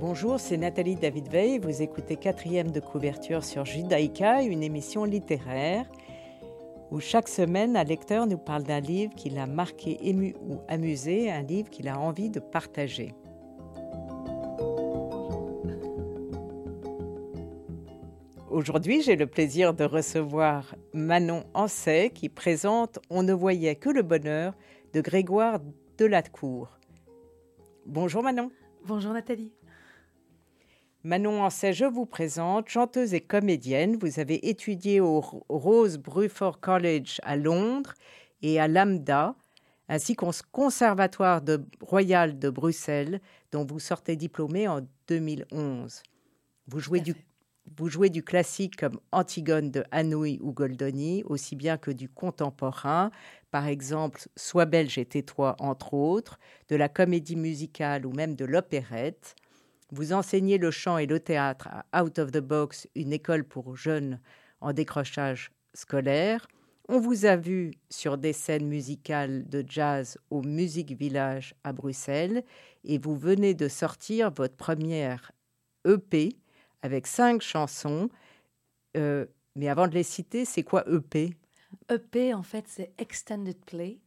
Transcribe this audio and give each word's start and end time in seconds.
Bonjour, 0.00 0.38
c'est 0.38 0.56
Nathalie 0.56 0.94
David 0.94 1.28
Veil. 1.28 1.58
Vous 1.58 1.82
écoutez 1.82 2.16
quatrième 2.16 2.70
de 2.70 2.80
couverture 2.80 3.44
sur 3.44 3.64
Judaïka, 3.64 4.42
une 4.42 4.62
émission 4.62 5.04
littéraire 5.04 5.84
où 6.96 7.00
chaque 7.00 7.28
semaine 7.28 7.76
un 7.76 7.84
lecteur 7.84 8.26
nous 8.26 8.38
parle 8.38 8.62
d'un 8.62 8.80
livre 8.80 9.12
qui 9.14 9.28
l'a 9.28 9.46
marqué, 9.46 9.98
ému 10.08 10.34
ou 10.40 10.60
amusé, 10.66 11.30
un 11.30 11.42
livre 11.42 11.68
qu'il 11.68 11.88
a 11.88 12.00
envie 12.00 12.30
de 12.30 12.40
partager. 12.40 13.14
Aujourd'hui, 18.48 19.02
j'ai 19.02 19.14
le 19.14 19.26
plaisir 19.26 19.74
de 19.74 19.84
recevoir 19.84 20.74
Manon 20.94 21.44
Ancet 21.52 22.12
qui 22.14 22.30
présente 22.30 22.98
On 23.10 23.22
ne 23.22 23.34
voyait 23.34 23.76
que 23.76 23.90
le 23.90 24.00
bonheur 24.00 24.54
de 24.94 25.02
Grégoire 25.02 25.60
Delatcourt. 25.98 26.78
Bonjour 27.84 28.22
Manon. 28.22 28.50
Bonjour 28.86 29.12
Nathalie. 29.12 29.52
Manon 31.06 31.44
Ancet, 31.44 31.72
je 31.72 31.84
vous 31.84 32.04
présente, 32.04 32.68
chanteuse 32.68 33.14
et 33.14 33.20
comédienne. 33.20 33.96
Vous 33.96 34.18
avez 34.18 34.48
étudié 34.48 34.98
au 34.98 35.20
Rose 35.20 35.98
Bruford 35.98 36.58
College 36.58 37.20
à 37.22 37.36
Londres 37.36 37.94
et 38.42 38.58
à 38.58 38.66
Lambda, 38.66 39.36
ainsi 39.88 40.16
qu'au 40.16 40.32
Conservatoire 40.50 41.42
de, 41.42 41.64
royal 41.80 42.40
de 42.40 42.50
Bruxelles, 42.50 43.20
dont 43.52 43.64
vous 43.64 43.78
sortez 43.78 44.16
diplômée 44.16 44.66
en 44.66 44.80
2011. 45.06 46.02
Vous 46.66 46.80
jouez, 46.80 46.98
du, 46.98 47.14
vous 47.78 47.88
jouez 47.88 48.10
du 48.10 48.24
classique 48.24 48.74
comme 48.74 48.98
Antigone 49.12 49.70
de 49.70 49.84
Hanouille 49.92 50.40
ou 50.42 50.52
Goldoni, 50.52 51.22
aussi 51.22 51.54
bien 51.54 51.78
que 51.78 51.92
du 51.92 52.08
contemporain, 52.08 53.12
par 53.52 53.68
exemple 53.68 54.22
Sois 54.34 54.66
belge 54.66 54.98
et 54.98 55.04
tais-toi, 55.04 55.54
entre 55.60 55.94
autres, 55.94 56.40
de 56.68 56.74
la 56.74 56.88
comédie 56.88 57.36
musicale 57.36 58.06
ou 58.06 58.12
même 58.12 58.34
de 58.34 58.44
l'opérette. 58.44 59.36
Vous 59.92 60.12
enseignez 60.12 60.58
le 60.58 60.70
chant 60.70 60.98
et 60.98 61.06
le 61.06 61.20
théâtre 61.20 61.68
à 61.90 62.02
Out 62.02 62.18
of 62.18 62.32
the 62.32 62.38
Box, 62.38 62.88
une 62.94 63.12
école 63.12 63.44
pour 63.44 63.76
jeunes 63.76 64.20
en 64.60 64.72
décrochage 64.72 65.52
scolaire. 65.74 66.48
On 66.88 66.98
vous 66.98 67.24
a 67.24 67.36
vu 67.36 67.72
sur 67.90 68.18
des 68.18 68.32
scènes 68.32 68.66
musicales 68.66 69.48
de 69.48 69.64
jazz 69.66 70.18
au 70.30 70.42
Music 70.42 70.92
Village 70.92 71.54
à 71.64 71.72
Bruxelles 71.72 72.44
et 72.84 72.98
vous 72.98 73.16
venez 73.16 73.54
de 73.54 73.68
sortir 73.68 74.30
votre 74.30 74.56
première 74.56 75.32
EP 75.84 76.36
avec 76.82 77.06
cinq 77.06 77.42
chansons. 77.42 78.08
Euh, 78.96 79.26
mais 79.54 79.68
avant 79.68 79.88
de 79.88 79.94
les 79.94 80.02
citer, 80.02 80.44
c'est 80.44 80.62
quoi 80.62 80.84
EP 80.88 81.34
EP, 81.90 82.34
en 82.34 82.42
fait, 82.42 82.64
c'est 82.68 82.92
Extended 82.98 83.56
Play, 83.64 83.98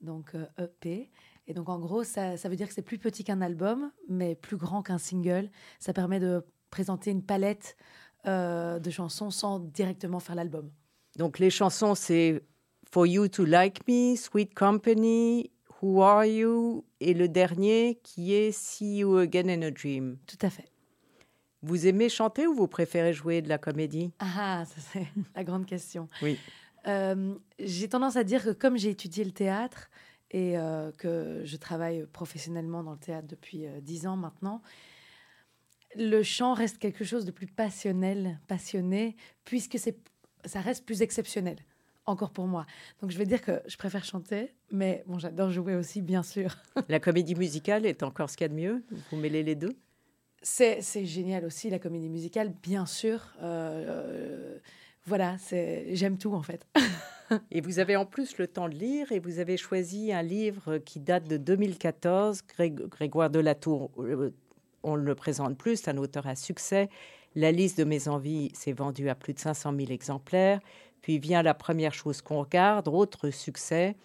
donc 0.00 0.32
EP. 0.58 1.10
Et 1.46 1.54
donc, 1.54 1.68
en 1.68 1.78
gros, 1.78 2.02
ça, 2.04 2.36
ça 2.36 2.48
veut 2.48 2.56
dire 2.56 2.68
que 2.68 2.74
c'est 2.74 2.82
plus 2.82 2.98
petit 2.98 3.24
qu'un 3.24 3.40
album, 3.40 3.90
mais 4.08 4.34
plus 4.34 4.56
grand 4.56 4.82
qu'un 4.82 4.98
single. 4.98 5.50
Ça 5.78 5.92
permet 5.92 6.18
de 6.18 6.44
présenter 6.70 7.10
une 7.10 7.22
palette 7.22 7.76
euh, 8.26 8.78
de 8.78 8.90
chansons 8.90 9.30
sans 9.30 9.60
directement 9.60 10.18
faire 10.18 10.34
l'album. 10.34 10.70
Donc, 11.16 11.38
les 11.38 11.50
chansons, 11.50 11.94
c'est 11.94 12.42
For 12.90 13.06
You 13.06 13.28
to 13.28 13.44
Like 13.44 13.86
Me, 13.86 14.16
Sweet 14.16 14.54
Company, 14.54 15.50
Who 15.80 16.02
Are 16.02 16.24
You, 16.24 16.84
et 17.00 17.14
le 17.14 17.28
dernier 17.28 18.00
qui 18.02 18.34
est 18.34 18.50
See 18.50 18.98
You 18.98 19.16
Again 19.16 19.48
in 19.48 19.62
a 19.62 19.70
Dream. 19.70 20.18
Tout 20.26 20.38
à 20.42 20.50
fait. 20.50 20.70
Vous 21.62 21.86
aimez 21.86 22.08
chanter 22.08 22.46
ou 22.46 22.54
vous 22.54 22.68
préférez 22.68 23.12
jouer 23.12 23.42
de 23.42 23.48
la 23.48 23.58
comédie? 23.58 24.12
Ah, 24.18 24.64
ça 24.66 24.80
c'est 24.92 25.06
la 25.36 25.44
grande 25.44 25.66
question. 25.66 26.08
Oui. 26.22 26.38
Euh, 26.86 27.34
j'ai 27.58 27.88
tendance 27.88 28.16
à 28.16 28.24
dire 28.24 28.44
que 28.44 28.50
comme 28.50 28.76
j'ai 28.76 28.90
étudié 28.90 29.24
le 29.24 29.32
théâtre, 29.32 29.90
et 30.36 30.58
euh, 30.58 30.92
que 30.98 31.40
je 31.44 31.56
travaille 31.56 32.04
professionnellement 32.12 32.82
dans 32.82 32.92
le 32.92 32.98
théâtre 32.98 33.26
depuis 33.26 33.66
euh, 33.66 33.80
dix 33.80 34.06
ans 34.06 34.18
maintenant, 34.18 34.60
le 35.96 36.22
chant 36.22 36.52
reste 36.52 36.76
quelque 36.76 37.04
chose 37.04 37.24
de 37.24 37.30
plus 37.30 37.46
passionnel, 37.46 38.38
passionné, 38.46 39.16
puisque 39.46 39.78
c'est, 39.78 39.96
ça 40.44 40.60
reste 40.60 40.84
plus 40.84 41.00
exceptionnel, 41.00 41.56
encore 42.04 42.32
pour 42.32 42.46
moi. 42.46 42.66
Donc 43.00 43.12
je 43.12 43.16
vais 43.16 43.24
dire 43.24 43.40
que 43.40 43.62
je 43.66 43.78
préfère 43.78 44.04
chanter, 44.04 44.52
mais 44.70 45.04
bon, 45.06 45.18
j'adore 45.18 45.50
jouer 45.50 45.74
aussi, 45.74 46.02
bien 46.02 46.22
sûr. 46.22 46.54
La 46.90 47.00
comédie 47.00 47.34
musicale 47.34 47.86
est 47.86 48.02
encore 48.02 48.28
ce 48.28 48.36
qu'il 48.36 48.44
y 48.44 48.50
a 48.50 48.50
de 48.50 48.60
mieux? 48.60 48.84
Vous 49.10 49.16
mêlez 49.16 49.42
les 49.42 49.54
deux? 49.54 49.74
C'est, 50.42 50.82
c'est 50.82 51.06
génial 51.06 51.46
aussi, 51.46 51.70
la 51.70 51.78
comédie 51.78 52.10
musicale, 52.10 52.52
bien 52.62 52.84
sûr. 52.84 53.32
Euh, 53.40 54.58
voilà, 55.06 55.38
c'est, 55.38 55.96
j'aime 55.96 56.18
tout 56.18 56.34
en 56.34 56.42
fait. 56.42 56.66
et 57.50 57.60
vous 57.60 57.78
avez 57.78 57.96
en 57.96 58.06
plus 58.06 58.38
le 58.38 58.46
temps 58.46 58.68
de 58.68 58.74
lire 58.74 59.10
et 59.12 59.18
vous 59.18 59.38
avez 59.38 59.56
choisi 59.56 60.12
un 60.12 60.22
livre 60.22 60.78
qui 60.78 61.00
date 61.00 61.28
de 61.28 61.36
2014, 61.36 62.42
Grégoire 62.90 63.30
Delatour. 63.30 63.90
Euh, 63.98 64.30
on 64.82 64.96
ne 64.96 65.02
le 65.02 65.14
présente 65.14 65.58
plus, 65.58 65.76
c'est 65.76 65.90
un 65.90 65.96
auteur 65.96 66.26
à 66.26 66.36
succès. 66.36 66.88
La 67.34 67.52
liste 67.52 67.78
de 67.78 67.84
mes 67.84 68.08
envies 68.08 68.50
s'est 68.54 68.72
vendue 68.72 69.08
à 69.08 69.14
plus 69.14 69.34
de 69.34 69.38
500 69.38 69.74
000 69.76 69.90
exemplaires. 69.90 70.60
Puis 71.02 71.18
vient 71.18 71.42
la 71.42 71.54
première 71.54 71.92
chose 71.92 72.22
qu'on 72.22 72.40
regarde, 72.40 72.88
autre 72.88 73.30
succès. 73.30 73.96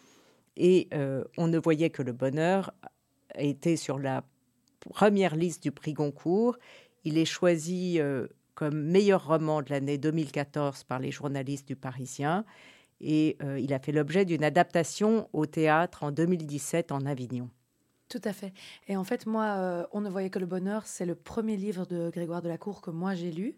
Et 0.57 0.87
euh, 0.93 1.23
on 1.37 1.47
ne 1.47 1.57
voyait 1.57 1.89
que 1.89 2.01
le 2.01 2.11
bonheur 2.11 2.73
été 3.37 3.77
sur 3.77 3.99
la 3.99 4.23
première 4.81 5.35
liste 5.35 5.63
du 5.63 5.71
prix 5.71 5.93
Goncourt. 5.93 6.57
Il 7.03 7.17
est 7.17 7.25
choisi 7.25 7.99
euh, 7.99 8.27
comme 8.55 8.81
meilleur 8.83 9.25
roman 9.27 9.61
de 9.61 9.69
l'année 9.69 9.97
2014 9.97 10.83
par 10.83 10.99
les 10.99 11.11
journalistes 11.11 11.67
du 11.67 11.75
Parisien 11.75 12.45
et 13.01 13.37
euh, 13.43 13.59
il 13.59 13.73
a 13.73 13.79
fait 13.79 13.91
l'objet 13.91 14.25
d'une 14.25 14.43
adaptation 14.43 15.27
au 15.33 15.45
théâtre 15.45 16.03
en 16.03 16.11
2017 16.11 16.91
en 16.91 17.05
Avignon. 17.05 17.49
Tout 18.09 18.21
à 18.23 18.33
fait. 18.33 18.53
Et 18.87 18.97
en 18.97 19.03
fait, 19.03 19.25
moi, 19.25 19.45
euh, 19.57 19.85
On 19.91 20.01
ne 20.01 20.09
voyait 20.09 20.29
que 20.29 20.39
le 20.39 20.45
bonheur, 20.45 20.85
c'est 20.85 21.05
le 21.05 21.15
premier 21.15 21.57
livre 21.57 21.85
de 21.85 22.09
Grégoire 22.09 22.41
Delacour 22.41 22.81
que 22.81 22.91
moi 22.91 23.15
j'ai 23.15 23.31
lu. 23.31 23.55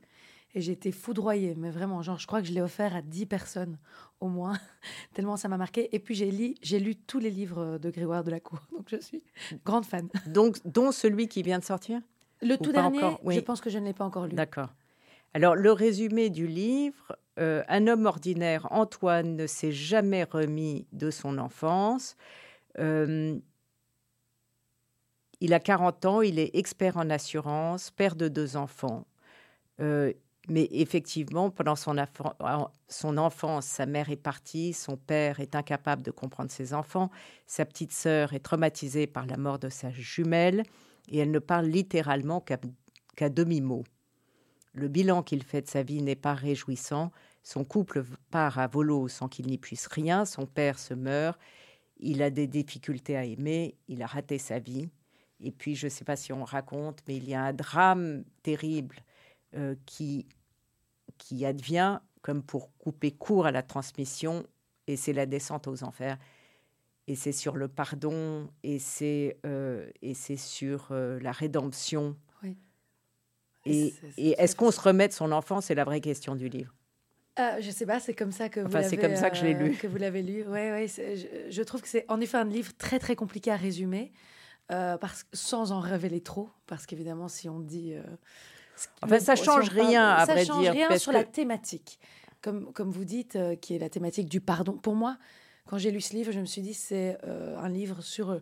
Et 0.55 0.61
j'ai 0.61 0.71
été 0.71 0.91
foudroyée, 0.91 1.55
mais 1.57 1.71
vraiment, 1.71 2.03
genre, 2.03 2.19
je 2.19 2.27
crois 2.27 2.39
que 2.39 2.47
je 2.47 2.53
l'ai 2.53 2.61
offert 2.61 2.95
à 2.95 3.01
10 3.01 3.25
personnes 3.25 3.79
au 4.19 4.27
moins, 4.27 4.55
tellement 5.15 5.35
ça 5.35 5.47
m'a 5.47 5.57
marqué. 5.57 5.95
Et 5.95 5.99
puis 5.99 6.13
j'ai 6.13 6.29
lu, 6.29 6.53
j'ai 6.61 6.79
lu 6.79 6.95
tous 6.95 7.17
les 7.17 7.31
livres 7.31 7.79
de 7.79 7.89
Grégoire 7.89 8.23
Delacour, 8.23 8.59
donc 8.71 8.87
je 8.91 8.97
suis 8.97 9.23
grande 9.65 9.85
fan. 9.85 10.09
Donc, 10.27 10.57
dont 10.65 10.91
celui 10.91 11.27
qui 11.27 11.41
vient 11.41 11.57
de 11.57 11.63
sortir? 11.63 12.01
Le 12.43 12.57
tout 12.57 12.71
dernier, 12.71 13.01
je 13.27 13.39
pense 13.39 13.61
que 13.61 13.71
je 13.71 13.79
ne 13.79 13.85
l'ai 13.85 13.93
pas 13.93 14.05
encore 14.05 14.27
lu. 14.27 14.35
D'accord. 14.35 14.69
Alors, 15.33 15.55
le 15.55 15.71
résumé 15.71 16.29
du 16.29 16.45
livre, 16.45 17.17
euh, 17.39 17.63
un 17.67 17.87
homme 17.87 18.05
ordinaire, 18.05 18.67
Antoine, 18.71 19.35
ne 19.35 19.47
s'est 19.47 19.71
jamais 19.71 20.23
remis 20.23 20.87
de 20.91 21.09
son 21.09 21.37
enfance. 21.37 22.15
Euh, 22.79 23.39
il 25.39 25.53
a 25.53 25.59
40 25.59 26.05
ans, 26.05 26.21
il 26.21 26.39
est 26.39 26.55
expert 26.55 26.97
en 26.97 27.09
assurance, 27.09 27.91
père 27.91 28.15
de 28.15 28.27
deux 28.27 28.55
enfants. 28.55 29.05
Euh, 29.81 30.13
mais 30.49 30.67
effectivement, 30.71 31.49
pendant 31.49 31.75
son, 31.75 31.97
enfance, 33.17 33.65
sa 33.65 33.85
mère 33.85 34.09
est 34.09 34.15
partie, 34.17 34.73
son 34.73 34.97
père 34.97 35.39
est 35.39 35.55
incapable 35.55 36.01
de 36.01 36.11
comprendre 36.11 36.51
ses 36.51 36.73
enfants, 36.73 37.09
sa 37.47 37.65
petite 37.65 37.93
sœur 37.93 38.33
est 38.33 38.39
traumatisée 38.39 39.07
par 39.07 39.25
la 39.25 39.37
mort 39.37 39.57
de 39.57 39.69
sa 39.69 39.89
jumelle, 39.91 40.63
et 41.09 41.19
elle 41.19 41.31
ne 41.31 41.39
parle 41.39 41.65
littéralement 41.65 42.41
qu'à 42.41 43.29
demi-mot. 43.29 43.83
Le 44.73 44.87
bilan 44.87 45.21
qu'il 45.21 45.43
fait 45.43 45.61
de 45.61 45.67
sa 45.67 45.83
vie 45.83 46.01
n'est 46.01 46.15
pas 46.15 46.33
réjouissant. 46.33 47.11
Son 47.43 47.63
couple 47.63 48.03
part 48.31 48.57
à 48.57 48.67
volo 48.67 49.07
sans 49.07 49.27
qu'il 49.27 49.47
n'y 49.47 49.57
puisse 49.57 49.87
rien. 49.87 50.25
Son 50.25 50.45
père 50.45 50.79
se 50.79 50.93
meurt. 50.93 51.39
Il 51.97 52.23
a 52.23 52.31
des 52.31 52.47
difficultés 52.47 53.15
à 53.15 53.23
aimer. 53.23 53.75
Il 53.87 54.01
a 54.01 54.07
raté 54.07 54.39
sa 54.39 54.59
vie. 54.59 54.89
Et 55.39 55.51
puis, 55.51 55.75
je 55.75 55.87
ne 55.87 55.89
sais 55.89 56.05
pas 56.05 56.15
si 56.15 56.33
on 56.33 56.43
raconte, 56.43 57.03
mais 57.07 57.17
il 57.17 57.27
y 57.27 57.35
a 57.35 57.43
un 57.43 57.53
drame 57.53 58.23
terrible 58.41 58.97
euh, 59.55 59.75
qui, 59.85 60.25
qui 61.17 61.45
advient 61.45 61.99
comme 62.21 62.41
pour 62.41 62.75
couper 62.77 63.11
court 63.11 63.45
à 63.45 63.51
la 63.51 63.61
transmission. 63.61 64.45
Et 64.87 64.95
c'est 64.95 65.13
la 65.13 65.25
descente 65.25 65.67
aux 65.67 65.83
enfers. 65.83 66.17
Et 67.07 67.15
c'est 67.15 67.31
sur 67.33 67.57
le 67.57 67.67
pardon. 67.67 68.49
Et 68.63 68.79
c'est 68.79 69.37
euh, 69.45 69.87
sur 70.37 70.87
euh, 70.91 71.19
la 71.19 71.31
rédemption 71.31 72.17
et, 73.65 73.93
est-ce 74.17 74.55
qu'on 74.55 74.71
se 74.71 74.79
remet 74.79 75.07
de 75.07 75.13
son 75.13 75.31
enfant 75.31 75.61
C'est 75.61 75.75
la 75.75 75.83
vraie 75.83 76.01
question 76.01 76.35
du 76.35 76.49
livre? 76.49 76.73
Euh, 77.39 77.57
je 77.61 77.71
sais 77.71 77.85
pas, 77.85 77.99
c'est 77.99 78.13
comme 78.13 78.31
ça 78.31 78.49
que 78.49 78.59
vous 78.59 78.67
enfin, 78.67 78.83
c'est 78.83 78.97
comme 78.97 79.15
ça 79.15 79.31
que 79.31 79.37
je 79.37 79.43
l'ai 79.43 79.53
lu. 79.55 79.71
Euh, 79.71 79.75
que 79.75 79.87
vous 79.87 79.97
l'avez 79.97 80.21
lu. 80.21 80.43
Ouais, 80.43 80.69
ouais. 80.71 80.87
Je, 80.87 81.49
je, 81.49 81.63
trouve 81.63 81.81
que 81.81 81.87
c'est 81.87 82.05
en 82.07 82.21
effet 82.21 82.37
un 82.37 82.45
livre 82.45 82.71
très 82.77 82.99
très 82.99 83.15
compliqué 83.15 83.49
à 83.49 83.55
résumer, 83.55 84.11
euh, 84.71 84.97
parce 84.97 85.25
sans 85.33 85.71
en 85.71 85.79
révéler 85.79 86.21
trop, 86.21 86.49
parce 86.67 86.85
qu'évidemment, 86.85 87.27
si 87.27 87.49
on 87.49 87.59
dit, 87.59 87.93
euh, 87.95 88.03
enfin, 89.01 89.19
ça 89.19 89.35
change 89.35 89.69
rien 89.69 90.09
à 90.09 90.25
ça 90.27 90.33
vrai 90.33 90.45
change 90.45 90.69
rien 90.69 90.95
sur 90.99 91.11
la 91.11 91.23
thématique, 91.23 91.99
comme 92.41 92.71
comme 92.71 92.91
vous 92.91 93.05
dites, 93.05 93.37
qui 93.61 93.75
est 93.75 93.79
la 93.79 93.89
thématique 93.89 94.29
du 94.29 94.39
pardon. 94.39 94.73
Pour 94.73 94.93
moi, 94.93 95.17
quand 95.65 95.79
j'ai 95.79 95.89
lu 95.89 96.01
ce 96.01 96.13
livre, 96.13 96.31
je 96.31 96.39
me 96.39 96.45
suis 96.45 96.61
dit 96.61 96.75
c'est 96.75 97.17
un 97.23 97.69
livre 97.69 98.03
sur 98.03 98.39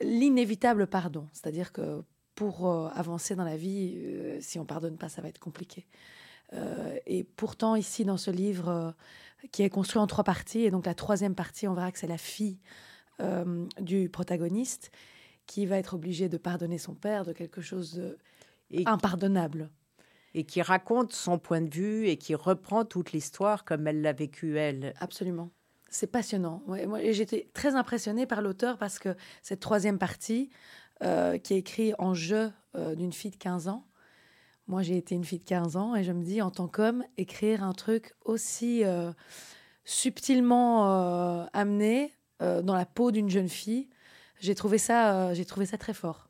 l'inévitable 0.00 0.86
pardon. 0.86 1.28
C'est-à-dire 1.32 1.72
que 1.72 2.04
pour 2.34 2.66
euh, 2.66 2.88
avancer 2.94 3.34
dans 3.34 3.44
la 3.44 3.56
vie, 3.56 3.94
euh, 3.96 4.38
si 4.40 4.58
on 4.58 4.64
pardonne 4.64 4.96
pas, 4.96 5.08
ça 5.08 5.22
va 5.22 5.28
être 5.28 5.38
compliqué. 5.38 5.86
Euh, 6.52 6.98
et 7.06 7.24
pourtant, 7.24 7.76
ici, 7.76 8.04
dans 8.04 8.16
ce 8.16 8.30
livre 8.30 8.94
qui 9.52 9.62
est 9.62 9.70
construit 9.70 10.00
en 10.00 10.06
trois 10.06 10.24
parties, 10.24 10.60
et 10.60 10.70
donc 10.70 10.86
la 10.86 10.94
troisième 10.94 11.34
partie, 11.34 11.68
on 11.68 11.74
verra 11.74 11.92
que 11.92 11.98
c'est 11.98 12.06
la 12.06 12.18
fille 12.18 12.58
du 13.78 14.08
protagoniste 14.08 14.90
qui 15.46 15.66
va 15.66 15.76
être 15.76 15.92
obligée 15.92 16.30
de 16.30 16.38
pardonner 16.38 16.78
son 16.78 16.94
père 16.94 17.26
de 17.26 17.34
quelque 17.34 17.60
chose 17.60 18.00
d'impardonnable. 18.70 19.68
Et 20.32 20.44
qui 20.44 20.62
raconte 20.62 21.12
son 21.12 21.38
point 21.38 21.60
de 21.60 21.68
vue 21.68 22.08
et 22.08 22.16
qui 22.16 22.34
reprend 22.34 22.86
toute 22.86 23.12
l'histoire 23.12 23.66
comme 23.66 23.86
elle 23.86 24.00
l'a 24.00 24.14
vécue 24.14 24.56
elle. 24.56 24.94
Absolument. 25.00 25.50
C'est 25.90 26.06
passionnant. 26.06 26.62
Ouais, 26.66 26.86
moi, 26.86 27.00
j'étais 27.10 27.50
très 27.52 27.74
impressionnée 27.74 28.24
par 28.24 28.40
l'auteur 28.40 28.78
parce 28.78 28.98
que 28.98 29.14
cette 29.42 29.60
troisième 29.60 29.98
partie, 29.98 30.48
euh, 31.02 31.38
qui 31.38 31.54
est 31.54 31.58
écrit 31.58 31.94
en 31.98 32.12
jeu 32.12 32.52
euh, 32.76 32.94
d'une 32.94 33.12
fille 33.12 33.30
de 33.30 33.36
15 33.36 33.68
ans. 33.68 33.86
Moi, 34.66 34.82
j'ai 34.82 34.98
été 34.98 35.14
une 35.14 35.24
fille 35.24 35.38
de 35.38 35.44
15 35.44 35.76
ans 35.76 35.96
et 35.96 36.04
je 36.04 36.12
me 36.12 36.22
dis, 36.22 36.42
en 36.42 36.50
tant 36.50 36.68
qu'homme, 36.68 37.04
écrire 37.16 37.64
un 37.64 37.72
truc 37.72 38.12
aussi 38.24 38.84
euh, 38.84 39.10
subtilement 39.84 41.48
amené 41.54 42.12
dans 42.40 42.74
la 42.74 42.86
peau 42.86 43.10
d'une 43.10 43.28
jeune 43.28 43.48
fille, 43.48 43.88
j'ai 44.38 44.54
trouvé, 44.54 44.78
ça, 44.78 45.34
j'ai 45.34 45.44
trouvé 45.44 45.66
ça 45.66 45.76
très 45.76 45.92
fort. 45.92 46.28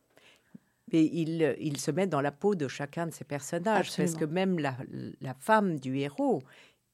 Mais 0.92 1.04
il, 1.04 1.56
il, 1.60 1.78
se 1.78 1.90
met 1.90 2.06
dans 2.06 2.20
la 2.20 2.32
peau 2.32 2.54
de 2.54 2.66
chacun 2.66 3.06
de 3.06 3.12
ces 3.12 3.24
personnages, 3.24 3.94
parce 3.94 4.14
que 4.14 4.24
même 4.24 4.58
la, 4.58 4.76
la, 5.20 5.34
femme 5.34 5.78
du 5.78 5.98
héros 5.98 6.42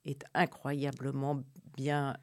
est 0.04 0.24
incroyablement 0.34 1.42
bien 1.76 2.16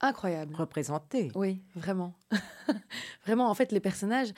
Incroyable. 0.00 0.54
représentée. 0.54 1.30
Oui, 1.34 1.62
vraiment. 1.74 2.14
vraiment, 3.26 3.50
en 3.50 3.54
fait, 3.54 3.72
les 3.72 3.80
personnages, 3.80 4.32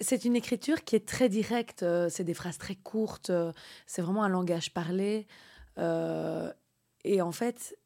c'est 0.00 0.24
une 0.24 0.36
écriture 0.36 0.84
qui 0.84 0.96
est 0.96 1.06
très 1.06 1.28
directe, 1.28 1.82
euh, 1.82 2.08
c'est 2.08 2.24
des 2.24 2.34
phrases 2.34 2.58
très 2.58 2.74
courtes, 2.74 3.30
euh, 3.30 3.52
c'est 3.86 4.02
vraiment 4.02 4.22
un 4.22 4.28
langage 4.28 4.72
parlé. 4.72 5.26
Euh, 5.78 6.52
et 7.04 7.22
en 7.22 7.32
fait, 7.32 7.76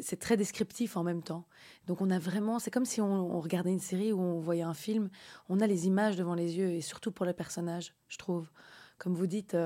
c'est 0.00 0.18
très 0.18 0.36
descriptif 0.36 0.96
en 0.96 1.02
même 1.02 1.22
temps. 1.22 1.46
Donc 1.86 2.00
on 2.00 2.10
a 2.10 2.18
vraiment, 2.18 2.58
c'est 2.58 2.70
comme 2.70 2.84
si 2.84 3.00
on, 3.00 3.40
regardait 3.40 3.70
une 3.70 3.80
série 3.80 4.12
ou 4.12 4.20
on 4.20 4.40
voyait 4.40 4.62
un 4.62 4.74
film, 4.74 5.08
on 5.48 5.60
a 5.60 5.66
les 5.66 5.86
images 5.86 6.16
devant 6.16 6.34
les 6.34 6.58
yeux, 6.58 6.70
et 6.70 6.80
surtout 6.80 7.10
pour 7.10 7.24
les 7.24 7.32
personnages, 7.32 7.94
je 8.08 8.18
trouve. 8.18 8.50
Comme 8.98 9.14
vous 9.14 9.26
dites, 9.26 9.56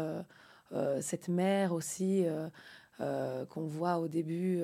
cette 1.01 1.29
mère 1.29 1.73
aussi 1.73 2.25
qu'on 2.99 3.67
voit 3.67 3.99
au 3.99 4.07
début 4.07 4.63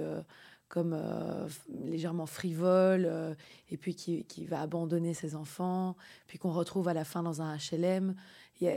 comme 0.70 0.94
euh, 0.94 1.48
légèrement 1.84 2.26
frivole, 2.26 3.04
euh, 3.04 3.34
et 3.70 3.76
puis 3.76 3.94
qui, 3.94 4.24
qui, 4.24 4.46
va 4.46 4.62
abandonner 4.62 5.14
ses 5.14 5.34
enfants, 5.34 5.96
puis 6.28 6.38
qu'on 6.38 6.52
retrouve 6.52 6.86
à 6.86 6.94
la 6.94 7.04
fin 7.04 7.24
dans 7.24 7.42
un 7.42 7.56
HLM. 7.56 8.14
Il 8.60 8.66
y 8.66 8.70
a, 8.70 8.76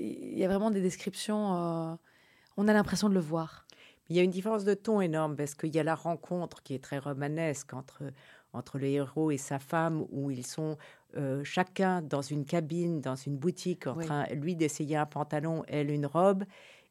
il 0.00 0.38
y 0.38 0.44
a 0.44 0.48
vraiment 0.48 0.70
des 0.70 0.80
descriptions, 0.80 1.54
euh, 1.56 1.94
on 2.56 2.68
a 2.68 2.72
l'impression 2.72 3.08
de 3.08 3.14
le 3.14 3.20
voir. 3.20 3.66
Il 4.08 4.16
y 4.16 4.20
a 4.20 4.22
une 4.22 4.30
différence 4.30 4.64
de 4.64 4.74
ton 4.74 5.00
énorme, 5.00 5.34
parce 5.34 5.56
qu'il 5.56 5.74
y 5.74 5.80
a 5.80 5.82
la 5.82 5.96
rencontre 5.96 6.62
qui 6.62 6.74
est 6.74 6.82
très 6.82 6.98
romanesque 6.98 7.74
entre, 7.74 8.04
entre 8.52 8.78
le 8.78 8.86
héros 8.86 9.32
et 9.32 9.38
sa 9.38 9.58
femme, 9.58 10.06
où 10.10 10.30
ils 10.30 10.46
sont 10.46 10.78
chacun 11.44 12.00
dans 12.00 12.22
une 12.22 12.46
cabine, 12.46 13.02
dans 13.02 13.16
une 13.16 13.36
boutique, 13.36 13.86
en 13.86 13.96
train, 13.96 14.24
lui 14.32 14.56
d'essayer 14.56 14.96
un 14.96 15.04
pantalon, 15.04 15.62
elle 15.68 15.90
une 15.90 16.06
robe. 16.06 16.44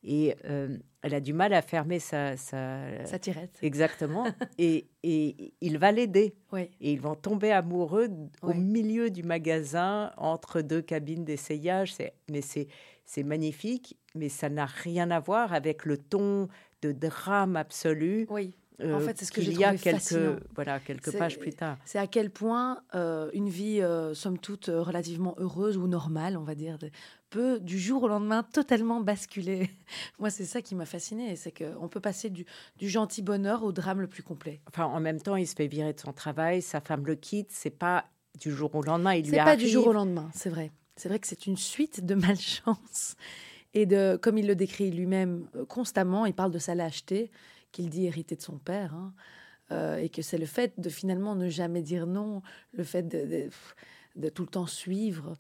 Et 0.03 0.36
euh, 0.45 0.77
elle 1.01 1.13
a 1.13 1.19
du 1.19 1.33
mal 1.33 1.53
à 1.53 1.62
fermer 1.62 2.00
sa... 2.00 2.38
Sa, 2.38 3.06
sa 3.06 3.19
tirette. 3.19 3.57
Exactement. 3.62 4.25
et, 4.57 4.88
et, 5.03 5.53
il 5.62 5.77
va 5.77 5.92
l'aider. 5.92 6.36
Oui. 6.51 6.69
Et 6.80 6.94
ils 6.94 7.01
vont 7.01 7.15
tomber 7.15 7.51
amoureux 7.51 8.09
au 8.42 8.53
milieu 8.53 9.09
du 9.09 9.24
magasin, 9.24 10.12
entre 10.18 10.62
deux 10.62 10.81
cabines 10.81 11.25
d'essayage. 11.25 11.95
Mais 12.30 12.42
c'est 12.42 13.24
magnifique, 13.24 13.98
mais 14.15 14.30
ça 14.30 14.50
n'a 14.50 14.65
rien 14.65 15.12
à 15.12 15.19
voir 15.19 15.53
avec 15.53 15.86
le 15.86 15.98
ton 15.98 16.48
de 16.81 16.92
drame 16.92 17.56
absolu. 17.56 18.25
Oui. 18.30 18.53
En 18.83 19.00
fait, 19.00 19.18
c'est 19.18 19.25
ce 19.25 19.31
que 19.31 19.42
j'ai 19.42 19.51
trouvé 19.51 19.62
y 19.62 19.66
a 19.66 19.78
quelques, 19.78 20.44
voilà, 20.56 20.80
quelques 20.80 21.16
pages 21.18 21.39
plus 21.39 21.54
tard. 21.54 21.78
C'est 21.86 22.00
à 22.00 22.07
quel 22.07 22.30
point 22.30 22.81
euh, 22.95 23.30
une 23.33 23.50
vie, 23.50 23.81
euh, 23.81 24.13
somme 24.13 24.38
toute, 24.38 24.68
relativement 24.68 25.36
heureuse 25.38 25.78
ou 25.78 25.88
normale, 25.88 26.38
on 26.38 26.44
va 26.44 26.56
dire, 26.56 26.78
peut 27.30 27.60
du 27.60 27.80
jour 27.80 28.04
au 28.04 28.07
lendemain 28.07 28.44
totalement 28.44 29.01
basculer. 29.01 29.69
Moi, 30.19 30.30
c'est 30.30 30.45
ça 30.45 30.62
qui 30.62 30.75
m'a 30.75 30.86
fasciné, 30.86 31.36
c'est 31.36 31.51
qu'on 31.51 31.88
peut 31.88 32.00
passer 32.00 32.30
du, 32.30 32.45
gentil 32.81 33.22
bonheur 33.22 33.63
au 33.63 33.72
drame 33.72 34.01
le 34.01 34.07
plus 34.07 34.24
complet. 34.24 34.62
Enfin, 34.68 34.86
en 34.86 35.00
même 35.00 35.19
temps, 35.19 35.36
il 35.36 35.48
se 35.48 35.56
fait 35.56 35.68
virer 35.68 35.94
de 35.94 36.00
son 36.00 36.13
travail, 36.13 36.62
sa 36.62 36.81
femme 36.81 37.06
le 37.06 37.16
quitte, 37.16 37.50
c'est 37.51 37.69
pas 37.69 38.06
du 38.39 38.51
jour 38.51 38.74
au 38.75 38.84
lendemain, 38.84 39.16
il 39.16 39.27
lui 39.27 39.38
arrive. 39.38 39.51
C'est 39.51 39.57
pas 39.57 39.63
du 39.63 39.69
jour 39.69 39.88
au 39.88 39.94
lendemain, 39.94 40.30
c'est 40.34 40.50
vrai. 40.50 40.72
C'est 40.95 41.10
vrai 41.10 41.19
que 41.19 41.27
c'est 41.27 41.48
une 41.48 41.57
suite 41.57 42.06
de 42.06 42.16
malchance 42.16 43.16
et 43.74 43.86
de, 43.86 44.18
comme 44.22 44.38
il 44.38 44.48
le 44.48 44.56
décrit 44.56 44.92
lui-même 44.92 45.48
euh, 45.56 45.66
constamment, 45.66 46.25
il 46.25 46.34
parle 46.34 46.51
de 46.51 46.60
sa 46.60 46.75
lâcheté 46.75 47.31
qu'il 47.72 47.90
dit 47.90 48.06
hériter 48.06 48.36
de 48.36 48.42
son 48.42 48.58
père. 48.58 48.94
Hein, 48.94 49.14
euh, 49.72 49.98
et 49.98 50.10
que 50.10 50.22
c'est 50.22 50.38
le 50.38 50.46
fait 50.46 50.80
de 50.80 50.90
finalement 50.90 51.36
ne 51.36 51.48
jamais 51.48 51.82
dire 51.82 52.06
non, 52.06 52.42
le 52.74 52.84
fait 52.84 53.04
de, 53.04 53.50
de 54.16 54.30
tout 54.30 54.44
le 54.44 54.50
temps 54.50 54.68
suivre 54.68 55.38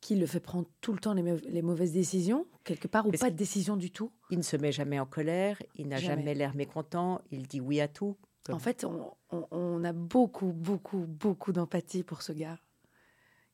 qui 0.00 0.14
le 0.14 0.26
fait 0.26 0.40
prendre 0.40 0.68
tout 0.80 0.92
le 0.92 1.00
temps 1.00 1.14
les, 1.14 1.62
mauvaises 1.62 1.92
décisions, 1.92 2.46
quelque 2.62 2.86
part, 2.86 3.06
ou 3.08 3.10
pas 3.10 3.30
de 3.30 3.36
décision 3.36 3.76
du 3.76 3.90
tout. 3.90 4.12
Il 4.30 4.38
ne 4.38 4.42
se 4.42 4.56
met 4.56 4.70
jamais 4.70 5.00
en 5.00 5.06
colère, 5.06 5.60
il 5.74 5.88
n'a 5.88 5.96
jamais, 5.96 6.34
l'air 6.34 6.54
mécontent, 6.54 7.20
il 7.32 7.48
dit 7.48 7.60
oui 7.60 7.80
à 7.80 7.88
tout. 7.88 8.16
En 8.48 8.60
fait, 8.60 8.86
on, 9.30 9.84
a 9.84 9.92
beaucoup, 9.92 10.52
beaucoup, 10.52 11.06
beaucoup 11.08 11.52
d'empathie 11.52 12.04
pour 12.04 12.22
ce 12.22 12.30
gars 12.30 12.60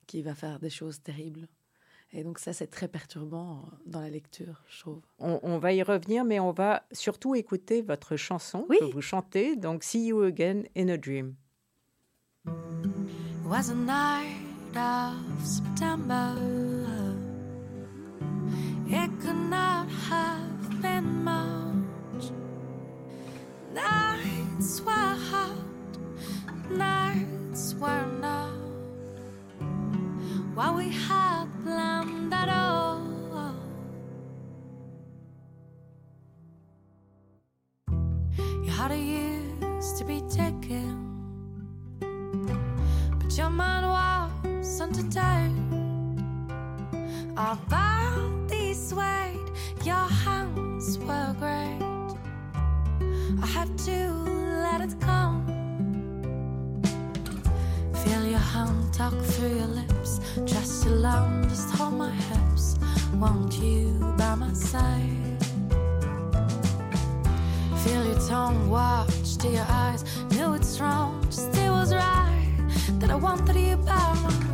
qui 0.07 0.21
va 0.21 0.35
faire 0.35 0.59
des 0.59 0.69
choses 0.69 1.01
terribles. 1.01 1.49
Et 2.15 2.25
donc 2.25 2.39
ça, 2.39 2.53
c'est 2.53 2.67
très 2.67 2.89
perturbant 2.89 3.65
dans 3.87 4.01
la 4.01 4.11
lecture, 4.11 4.63
je 4.69 4.81
trouve. 4.81 5.01
On, 5.19 5.59
va 5.59 5.73
y 5.73 5.83
revenir, 5.83 6.25
mais 6.25 6.41
on 6.41 6.53
va 6.53 6.83
surtout 6.93 7.35
écouter 7.35 7.81
votre 7.81 8.17
chanson 8.17 8.67
oui. 8.69 8.77
que 8.81 8.85
vous 8.85 9.01
chantez, 9.01 9.57
donc 9.57 9.83
See 9.83 10.07
You 10.07 10.23
Again 10.23 10.65
in 10.77 10.89
a 10.89 10.99
Dream. 10.99 11.37
Was 13.47 13.71
a 13.71 13.75
night 13.75 14.77
of 14.77 15.47
September. 15.47 16.37
It 18.89 19.11
could 19.21 19.49
not 19.49 19.89
have 20.11 20.83
been 20.83 21.25
much. 21.25 22.31
Nights 23.73 24.83
were 24.83 25.17
hot, 25.31 25.57
nights 26.71 27.75
were 27.81 28.07
not. 28.21 28.52
What 30.55 30.77
we 30.77 30.91
had 30.91 31.47
planned 31.65 32.35
at 32.35 32.51
all. 32.51 33.01
Your 38.63 38.75
heart 38.75 38.93
used 38.93 39.97
to 39.97 40.05
be 40.05 40.21
taken, 40.29 41.25
but 43.19 43.35
your 43.39 43.49
mind 43.49 43.87
was 43.87 44.81
entertained. 44.81 45.73
Our 47.39 47.57
bodies 47.71 48.89
swayed, 48.91 49.51
your 49.85 50.07
hands 50.25 50.99
were 50.99 51.35
great. 51.41 51.81
I 53.43 53.47
had 53.47 53.79
to 53.87 54.13
let 54.67 54.83
it 54.83 55.01
come. 55.01 55.47
Feel 58.05 58.27
your 58.27 58.39
hand 58.39 58.93
talk 58.93 59.15
through 59.15 59.57
your 59.57 59.67
lips. 59.69 59.92
Just 60.45 60.87
alone, 60.87 61.49
just 61.49 61.71
hold 61.75 61.95
my 61.95 62.11
hips. 62.11 62.77
Want 63.15 63.55
you 63.59 63.99
by 64.17 64.35
my 64.35 64.53
side. 64.53 65.39
Feel 67.85 68.05
your 68.07 68.21
tongue 68.29 68.71
watch 68.71 69.37
to 69.39 69.49
your 69.49 69.67
eyes. 69.69 70.05
Knew 70.31 70.55
it's 70.55 70.81
wrong, 70.81 71.23
just 71.27 71.57
it 71.57 71.71
was 71.71 71.95
right. 71.95 72.57
That 72.99 73.11
I 73.11 73.17
wanted 73.17 73.57
you 73.57 73.77
by 73.77 74.15
my 74.25 74.52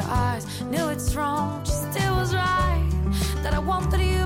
your 0.00 0.10
eyes. 0.10 0.46
Knew 0.62 0.88
it's 0.88 1.14
wrong, 1.14 1.62
just 1.64 1.96
it 1.96 2.10
was 2.10 2.34
right. 2.34 2.88
That 3.42 3.54
I 3.54 3.58
wanted 3.58 4.00
you 4.00 4.19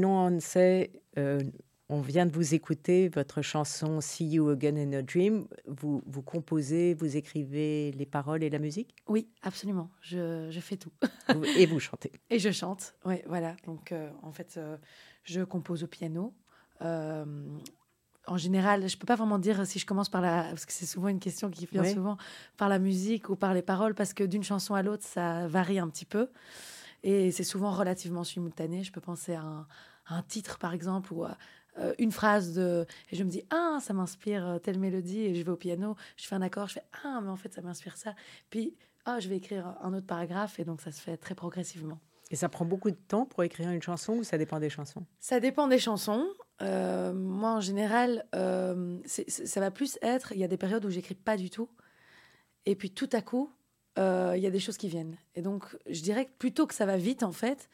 Manon 0.00 0.16
Hansey, 0.36 0.90
euh, 1.18 1.40
on 1.90 2.00
vient 2.00 2.24
de 2.24 2.32
vous 2.32 2.54
écouter 2.54 3.10
votre 3.10 3.42
chanson 3.42 4.00
See 4.00 4.26
You 4.26 4.48
Again 4.48 4.76
in 4.76 4.92
a 4.94 5.02
Dream. 5.02 5.46
Vous, 5.66 6.02
vous 6.06 6.22
composez, 6.22 6.94
vous 6.94 7.18
écrivez 7.18 7.92
les 7.92 8.06
paroles 8.06 8.42
et 8.42 8.48
la 8.48 8.58
musique? 8.58 8.94
Oui, 9.08 9.28
absolument. 9.42 9.90
Je, 10.00 10.48
je 10.50 10.60
fais 10.60 10.78
tout. 10.78 10.92
Et 11.58 11.66
vous 11.66 11.80
chantez. 11.80 12.12
Et 12.30 12.38
je 12.38 12.50
chante, 12.50 12.94
oui, 13.04 13.16
voilà. 13.26 13.56
Donc, 13.66 13.92
euh, 13.92 14.08
en 14.22 14.32
fait, 14.32 14.54
euh, 14.56 14.78
je 15.24 15.42
compose 15.42 15.84
au 15.84 15.86
piano. 15.86 16.32
Euh, 16.80 17.26
en 18.26 18.38
général, 18.38 18.88
je 18.88 18.96
peux 18.96 19.06
pas 19.06 19.16
vraiment 19.16 19.38
dire 19.38 19.66
si 19.66 19.78
je 19.78 19.84
commence 19.84 20.08
par 20.08 20.22
la... 20.22 20.44
Parce 20.44 20.64
que 20.64 20.72
c'est 20.72 20.86
souvent 20.86 21.08
une 21.08 21.20
question 21.20 21.50
qui 21.50 21.66
vient 21.66 21.82
Oui. 21.82 21.92
souvent 21.92 22.16
par 22.56 22.70
la 22.70 22.78
musique 22.78 23.28
ou 23.28 23.36
par 23.36 23.52
les 23.52 23.62
paroles, 23.62 23.94
parce 23.94 24.14
que 24.14 24.24
d'une 24.24 24.44
chanson 24.44 24.74
à 24.74 24.82
l'autre, 24.82 25.04
ça 25.04 25.46
varie 25.48 25.78
un 25.78 25.88
petit 25.90 26.06
peu. 26.06 26.30
Et 27.02 27.32
c'est 27.32 27.44
souvent 27.44 27.72
relativement 27.72 28.24
simultané. 28.24 28.82
Je 28.84 28.92
peux 28.92 29.00
penser 29.00 29.34
à 29.34 29.40
un, 29.42 29.66
un 30.12 30.22
titre, 30.22 30.58
par 30.58 30.72
exemple, 30.72 31.12
ou 31.12 31.24
à 31.24 31.36
euh, 31.78 31.94
une 31.98 32.12
phrase 32.12 32.54
de... 32.54 32.86
Et 33.10 33.16
je 33.16 33.24
me 33.24 33.30
dis, 33.30 33.44
ah, 33.50 33.78
ça 33.80 33.92
m'inspire 33.92 34.46
euh, 34.46 34.58
telle 34.58 34.78
mélodie, 34.78 35.20
et 35.20 35.34
je 35.34 35.42
vais 35.42 35.52
au 35.52 35.56
piano, 35.56 35.96
je 36.16 36.26
fais 36.26 36.34
un 36.34 36.42
accord, 36.42 36.68
je 36.68 36.74
fais, 36.74 36.84
ah, 37.04 37.20
mais 37.22 37.30
en 37.30 37.36
fait, 37.36 37.52
ça 37.52 37.62
m'inspire 37.62 37.96
ça. 37.96 38.14
Puis, 38.50 38.76
ah, 39.04 39.20
je 39.20 39.28
vais 39.28 39.36
écrire 39.36 39.76
un 39.82 39.94
autre 39.94 40.06
paragraphe, 40.06 40.58
et 40.58 40.64
donc 40.64 40.80
ça 40.80 40.92
se 40.92 41.00
fait 41.00 41.16
très 41.16 41.34
progressivement. 41.34 41.98
Et 42.30 42.36
ça 42.36 42.48
prend 42.48 42.64
beaucoup 42.64 42.90
de 42.90 42.96
temps 42.96 43.26
pour 43.26 43.42
écrire 43.42 43.70
une 43.70 43.82
chanson 43.82 44.14
ou 44.14 44.24
ça 44.24 44.38
dépend 44.38 44.60
des 44.60 44.70
chansons? 44.70 45.04
Ça 45.18 45.40
dépend 45.40 45.66
des 45.66 45.80
chansons. 45.80 46.28
Euh, 46.62 47.12
moi, 47.12 47.50
en 47.50 47.60
général, 47.60 48.24
euh, 48.34 48.98
ça 49.04 49.60
va 49.60 49.70
plus 49.72 49.98
être. 50.00 50.32
Il 50.32 50.38
y 50.38 50.44
a 50.44 50.48
des 50.48 50.56
périodes 50.56 50.84
où 50.84 50.90
j'écris 50.90 51.16
pas 51.16 51.36
du 51.36 51.50
tout. 51.50 51.68
Et 52.66 52.76
puis 52.76 52.92
tout 52.92 53.08
à 53.12 53.20
coup, 53.20 53.50
euh, 53.98 54.34
il 54.36 54.42
y 54.42 54.46
a 54.46 54.50
des 54.50 54.60
choses 54.60 54.76
qui 54.76 54.88
viennent. 54.88 55.16
Et 55.34 55.42
donc, 55.42 55.76
je 55.88 56.02
dirais 56.02 56.26
que 56.26 56.32
plutôt 56.38 56.68
que 56.68 56.74
ça 56.74 56.86
va 56.86 56.96
vite, 56.96 57.24
en 57.24 57.32
fait, 57.32 57.68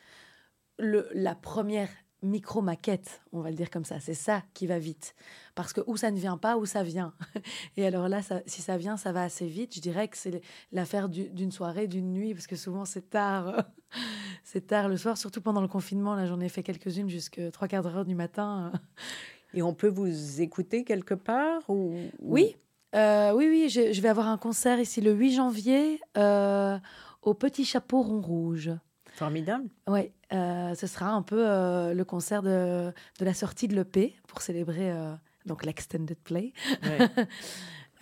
le, 0.78 1.09
la 1.12 1.35
première 1.35 1.90
micro-maquette, 2.23 3.21
on 3.33 3.41
va 3.41 3.51
le 3.51 3.57
dire 3.57 3.71
comme 3.71 3.85
ça, 3.85 4.01
c'est 4.01 4.15
ça 4.15 4.43
qui 4.55 4.67
va 4.67 4.79
vite. 4.79 5.15
Parce 5.55 5.73
que 5.73 5.81
où 5.87 5.97
ça 5.97 6.11
ne 6.11 6.17
vient 6.19 6.39
pas, 6.39 6.57
où 6.57 6.67
ça 6.67 6.83
vient. 6.83 7.15
Et 7.77 7.87
alors 7.87 8.09
là, 8.09 8.23
ça- 8.23 8.43
si 8.47 8.63
ça 8.63 8.77
vient, 8.77 8.97
ça 8.97 9.13
va 9.13 9.23
assez 9.23 9.47
vite. 9.47 9.75
Je 9.75 9.81
dirais 9.81 10.09
que 10.09 10.17
c'est 10.17 10.41
l'affaire 10.73 11.09
du- 11.09 11.29
d'une 11.31 11.53
soirée, 11.53 11.87
d'une 11.87 12.13
nuit, 12.13 12.35
parce 12.35 12.47
que 12.47 12.57
souvent 12.57 12.85
c'est 12.85 13.11
tard. 13.11 13.65
c'est 14.45 14.67
tard 14.67 14.89
le 14.89 14.97
soir, 14.97 15.17
surtout 15.19 15.41
pendant 15.41 15.61
le 15.61 15.69
confinement. 15.69 16.15
Là, 16.15 16.27
j'en 16.27 16.41
ai 16.41 16.49
fait 16.49 16.63
quelques-unes 16.63 17.09
jusqu'à 17.09 17.51
trois 17.51 17.69
quarts 17.69 17.83
d'heure 17.83 18.05
du 18.05 18.15
matin. 18.15 18.73
Et 19.55 19.63
on 19.63 19.73
peut 19.75 19.89
vous 19.89 20.41
écouter 20.41 20.85
quelque 20.85 21.15
part 21.15 21.63
ou, 21.69 21.95
ou- 21.95 22.33
Oui, 22.33 22.57
euh, 22.95 23.33
oui, 23.33 23.47
oui, 23.49 23.69
je, 23.69 23.93
je 23.93 24.01
vais 24.01 24.09
avoir 24.09 24.27
un 24.29 24.39
concert 24.39 24.81
ici 24.81 25.01
le 25.01 25.13
8 25.13 25.35
janvier 25.35 26.01
euh, 26.17 26.79
au 27.23 27.35
Petit 27.35 27.65
Chapeau 27.65 28.03
Rond 28.03 28.21
Rouge. 28.21 28.71
Formidable. 29.17 29.71
Oui, 29.89 30.13
euh, 30.35 30.75
ce 30.75 30.87
sera 30.87 31.09
un 31.09 31.23
peu 31.23 31.49
euh, 31.49 31.95
le 31.95 32.05
concert 32.05 32.43
de, 32.43 32.93
de 33.19 33.25
la 33.25 33.33
sortie 33.33 33.67
de 33.67 33.75
l'EP 33.75 34.15
pour 34.29 34.43
célébrer 34.43 34.93
euh, 34.93 35.15
donc 35.47 35.65
l'extended 35.65 36.19
play. 36.19 36.53
Ouais. 36.83 37.27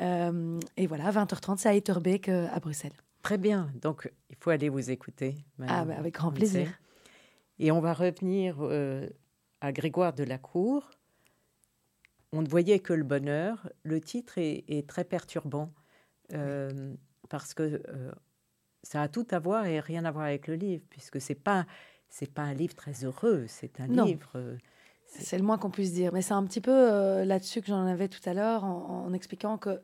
Et 0.76 0.88
voilà, 0.88 1.12
20h30, 1.12 1.58
c'est 1.58 1.68
à 1.68 1.74
Etterbeek 1.74 2.28
à 2.28 2.58
Bruxelles. 2.58 2.96
Très 3.22 3.38
bien. 3.38 3.70
Donc, 3.80 4.10
il 4.28 4.34
faut 4.40 4.50
aller 4.50 4.68
vous 4.68 4.90
écouter. 4.90 5.36
Ah, 5.68 5.84
bah, 5.84 5.94
avec 5.96 6.14
grand 6.14 6.32
plaisir. 6.32 6.68
Et 7.60 7.70
on 7.70 7.80
va 7.80 7.92
revenir 7.92 8.60
à 9.60 9.70
Grégoire 9.70 10.12
de 10.12 10.24
la 10.24 10.36
Cour. 10.36 10.90
On 12.32 12.42
ne 12.42 12.48
voyait 12.48 12.80
que 12.80 12.92
le 12.92 13.04
bonheur. 13.04 13.70
Le 13.84 14.00
titre 14.00 14.38
est, 14.38 14.64
est 14.66 14.88
très 14.88 15.04
perturbant 15.04 15.72
parce 17.28 17.54
que 17.54 17.80
ça 18.84 19.02
a 19.02 19.08
tout 19.08 19.26
à 19.30 19.38
voir 19.40 19.66
et 19.66 19.80
rien 19.80 20.04
à 20.04 20.10
voir 20.12 20.26
avec 20.26 20.46
le 20.46 20.54
livre, 20.54 20.84
puisque 20.90 21.20
c'est 21.20 21.34
pas 21.34 21.66
c'est 22.08 22.32
pas 22.32 22.42
un 22.42 22.54
livre 22.54 22.74
très 22.76 23.04
heureux. 23.04 23.46
C'est 23.48 23.80
un 23.80 23.88
Non. 23.88 24.04
livre. 24.04 24.30
euh, 24.36 24.56
C'est 25.06 25.36
le 25.38 25.42
moins 25.44 25.58
qu'on 25.58 25.70
puisse 25.70 25.92
dire. 25.92 26.12
Mais 26.12 26.22
c'est 26.22 26.34
un 26.34 26.44
petit 26.44 26.60
peu 26.60 26.70
euh, 26.70 27.24
là-dessus 27.24 27.60
que 27.60 27.66
j'en 27.66 27.84
avais 27.86 28.06
tout 28.08 28.20
à 28.28 28.34
l'heure 28.34 28.62
en, 28.62 29.04
en 29.06 29.12
expliquant 29.12 29.58
que, 29.58 29.80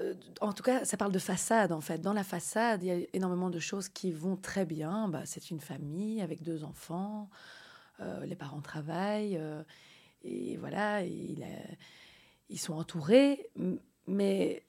euh, 0.00 0.14
en 0.40 0.52
tout 0.52 0.62
cas, 0.62 0.84
ça 0.84 0.96
parle 0.96 1.10
de 1.12 1.18
façade 1.18 1.72
en 1.72 1.80
fait. 1.80 1.98
Dans 2.00 2.12
la 2.12 2.22
façade, 2.22 2.82
il 2.84 2.86
y 2.86 2.90
a 2.92 3.06
énormément 3.12 3.50
de 3.50 3.58
choses 3.58 3.88
qui 3.88 4.12
vont 4.12 4.36
très 4.36 4.64
bien. 4.66 5.08
Bah, 5.08 5.22
c'est 5.24 5.50
une 5.50 5.60
famille 5.60 6.20
avec 6.22 6.42
deux 6.42 6.62
enfants, 6.64 7.28
les 8.24 8.36
parents 8.36 8.60
travaillent, 8.60 9.40
et 10.22 10.56
voilà, 10.58 11.02
il 11.02 11.42
a- 11.42 11.74
ils 12.50 12.58
sont 12.60 12.74
entourés. 12.74 13.48
Mais 14.06 14.62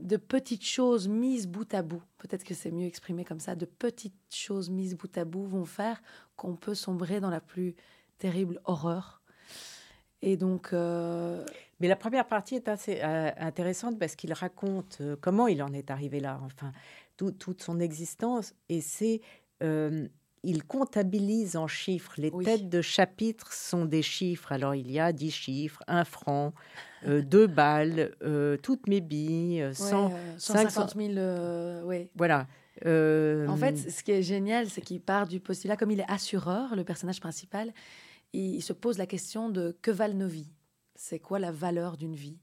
de 0.00 0.16
petites 0.16 0.64
choses 0.64 1.08
mises 1.08 1.46
bout 1.46 1.72
à 1.74 1.82
bout, 1.82 2.02
peut-être 2.18 2.44
que 2.44 2.54
c'est 2.54 2.70
mieux 2.70 2.86
exprimé 2.86 3.24
comme 3.24 3.40
ça, 3.40 3.54
de 3.54 3.66
petites 3.66 4.14
choses 4.30 4.70
mises 4.70 4.96
bout 4.96 5.16
à 5.18 5.24
bout 5.24 5.44
vont 5.44 5.64
faire 5.64 6.02
qu'on 6.36 6.56
peut 6.56 6.74
sombrer 6.74 7.20
dans 7.20 7.30
la 7.30 7.40
plus 7.40 7.74
terrible 8.18 8.60
horreur. 8.64 9.22
Et 10.22 10.36
donc, 10.36 10.72
euh, 10.72 11.44
Mais 11.80 11.88
la 11.88 11.96
première 11.96 12.26
partie 12.26 12.54
est 12.56 12.68
assez 12.68 13.00
euh, 13.02 13.30
intéressante 13.38 13.98
parce 13.98 14.16
qu'il 14.16 14.32
raconte 14.34 14.98
euh, 15.00 15.16
comment 15.18 15.46
il 15.48 15.62
en 15.62 15.72
est 15.72 15.90
arrivé 15.90 16.20
là, 16.20 16.38
enfin, 16.44 16.72
tout- 17.16 17.32
toute 17.32 17.62
son 17.62 17.80
existence. 17.80 18.54
Et 18.68 18.80
c'est. 18.80 19.20
Euh, 20.44 20.48
il 20.48 20.64
comptabilise 20.64 21.56
en 21.56 21.66
chiffres. 21.66 22.14
Les 22.18 22.30
Oui. 22.32 22.44
têtes 22.44 22.68
de 22.68 22.80
chapitres 22.82 23.52
sont 23.52 23.84
des 23.84 24.02
chiffres. 24.02 24.52
Alors, 24.52 24.74
il 24.74 24.90
y 24.90 24.98
a 24.98 25.12
10 25.12 25.30
chiffres, 25.30 25.82
un 25.86 26.04
franc, 26.04 26.52
euh, 27.06 27.22
deux 27.22 27.46
balles, 27.46 28.14
euh, 28.22 28.56
toutes 28.56 28.88
mes 28.88 29.00
billes, 29.00 29.62
euh, 29.62 29.68
ouais, 29.68 29.74
100. 29.74 30.10
euh, 30.12 30.34
150 30.38 30.94
000, 30.96 31.12
euh, 31.16 31.82
ouais. 31.82 32.10
Voilà. 32.16 32.46
Euh, 32.86 33.46
En 33.48 33.56
fait, 33.56 33.76
ce 33.76 34.02
qui 34.02 34.12
est 34.12 34.22
génial, 34.22 34.68
c'est 34.70 34.80
qu'il 34.80 35.00
part 35.00 35.26
du 35.26 35.40
postulat, 35.40 35.76
comme 35.76 35.90
il 35.90 36.00
est 36.00 36.10
assureur, 36.10 36.74
le 36.74 36.84
personnage 36.84 37.20
principal, 37.20 37.72
il, 38.32 38.54
il 38.56 38.62
se 38.62 38.72
pose 38.72 38.96
la 38.96 39.06
question 39.06 39.50
de 39.50 39.76
que 39.82 39.90
valent 39.90 40.14
nos 40.14 40.28
vies? 40.28 40.50
C'est 40.94 41.18
quoi 41.18 41.38
la 41.38 41.50
valeur 41.50 41.96
d'une 41.96 42.14
vie? 42.14 42.38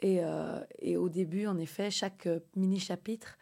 Et, 0.00 0.20
euh, 0.24 0.60
et 0.80 0.96
au 0.96 1.08
début, 1.08 1.46
en 1.46 1.58
effet, 1.58 1.90
chaque 1.90 2.26
euh, 2.26 2.40
mini-chapitre 2.56 3.36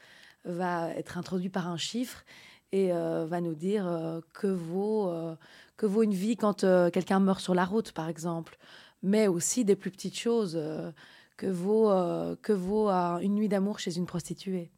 va 0.45 0.91
être 0.97 1.17
introduit 1.19 1.51
par 1.51 1.69
un 1.69 1.77
chiffre 1.77 2.25
et 2.73 2.93
euh, 2.93 3.27
va 3.27 3.41
nous 3.41 3.55
dire 3.55 3.87
euh, 3.87 4.21
que, 4.35 4.47
vaut, 4.47 5.11
euh, 5.11 5.35
que 5.77 5.87
vaut 5.87 6.03
une 6.03 6.15
vie 6.15 6.37
quand 6.37 6.65
quelqu'un 6.93 7.21
meurt 7.21 7.41
sur 7.41 7.55
la 7.55 7.65
route, 7.65 7.93
par 7.93 8.09
exemple, 8.09 8.59
mais 9.03 9.29
aussi 9.29 9.65
des 9.65 9.77
plus 9.77 9.91
petites 9.91 10.19
choses. 10.19 10.61
que 11.37 11.47
vaut, 11.47 11.89
que 12.43 12.53
vaut 12.53 12.89
une 12.89 13.35
nuit 13.37 13.49
d'amour 13.49 13.79
chez 13.79 13.97
une 13.97 14.07
prostituée 14.07 14.73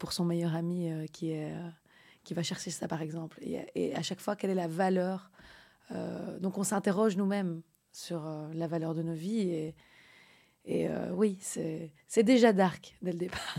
pour 0.00 0.12
son 0.12 0.24
meilleur 0.24 0.56
ami 0.56 0.90
qui, 1.12 1.30
est, 1.30 1.52
qui 2.24 2.34
va 2.34 2.42
chercher 2.42 2.70
ça, 2.70 2.88
par 2.88 3.00
exemple. 3.00 3.38
Et, 3.42 3.64
et 3.76 3.94
à 3.94 4.02
chaque 4.02 4.20
fois, 4.20 4.34
quelle 4.34 4.50
est 4.50 4.56
la 4.56 4.66
valeur 4.66 5.30
Donc, 6.40 6.58
on 6.58 6.64
s'interroge 6.64 7.16
nous-mêmes 7.16 7.62
sur 7.92 8.28
la 8.54 8.66
valeur 8.66 8.94
de 8.94 9.02
nos 9.02 9.14
vies. 9.14 9.50
Et, 9.50 9.74
et 10.68 10.86
euh, 10.86 11.10
oui, 11.12 11.38
c'est 11.40 11.92
c'est 12.06 12.22
déjà 12.22 12.52
dark 12.52 12.94
dès 13.00 13.12
le 13.12 13.18
départ. 13.18 13.56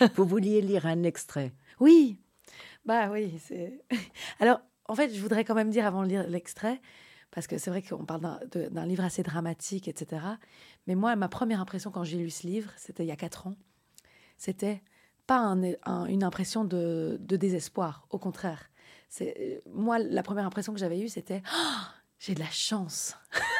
vous 0.14 0.24
vouliez 0.24 0.60
lire 0.60 0.86
un 0.86 1.02
extrait? 1.02 1.52
Oui, 1.80 2.20
bah 2.88 3.10
oui. 3.10 3.38
c'est 3.46 3.84
Alors, 4.40 4.60
en 4.86 4.94
fait, 4.94 5.14
je 5.14 5.20
voudrais 5.20 5.44
quand 5.44 5.54
même 5.54 5.68
dire 5.68 5.86
avant 5.86 6.02
de 6.02 6.08
lire 6.08 6.26
l'extrait, 6.26 6.80
parce 7.30 7.46
que 7.46 7.58
c'est 7.58 7.68
vrai 7.68 7.82
qu'on 7.82 8.06
parle 8.06 8.40
d'un 8.50 8.86
livre 8.86 9.04
assez 9.04 9.22
dramatique, 9.22 9.88
etc. 9.88 10.22
Mais 10.86 10.94
moi, 10.94 11.14
ma 11.14 11.28
première 11.28 11.60
impression 11.60 11.90
quand 11.90 12.02
j'ai 12.02 12.16
lu 12.16 12.30
ce 12.30 12.46
livre, 12.46 12.72
c'était 12.78 13.04
il 13.04 13.08
y 13.08 13.12
a 13.12 13.16
quatre 13.16 13.46
ans, 13.46 13.56
c'était 14.38 14.82
pas 15.26 15.54
une 16.08 16.24
impression 16.24 16.64
de, 16.64 17.18
désespoir, 17.20 18.06
au 18.08 18.18
contraire. 18.18 18.70
C'est 19.10 19.62
moi 19.70 19.98
la 19.98 20.22
première 20.22 20.46
impression 20.46 20.72
que 20.72 20.80
j'avais 20.80 20.98
eue, 20.98 21.08
c'était 21.08 21.42
oh, 21.54 21.82
j'ai 22.18 22.34
de 22.34 22.40
la 22.40 22.50
chance. 22.50 23.14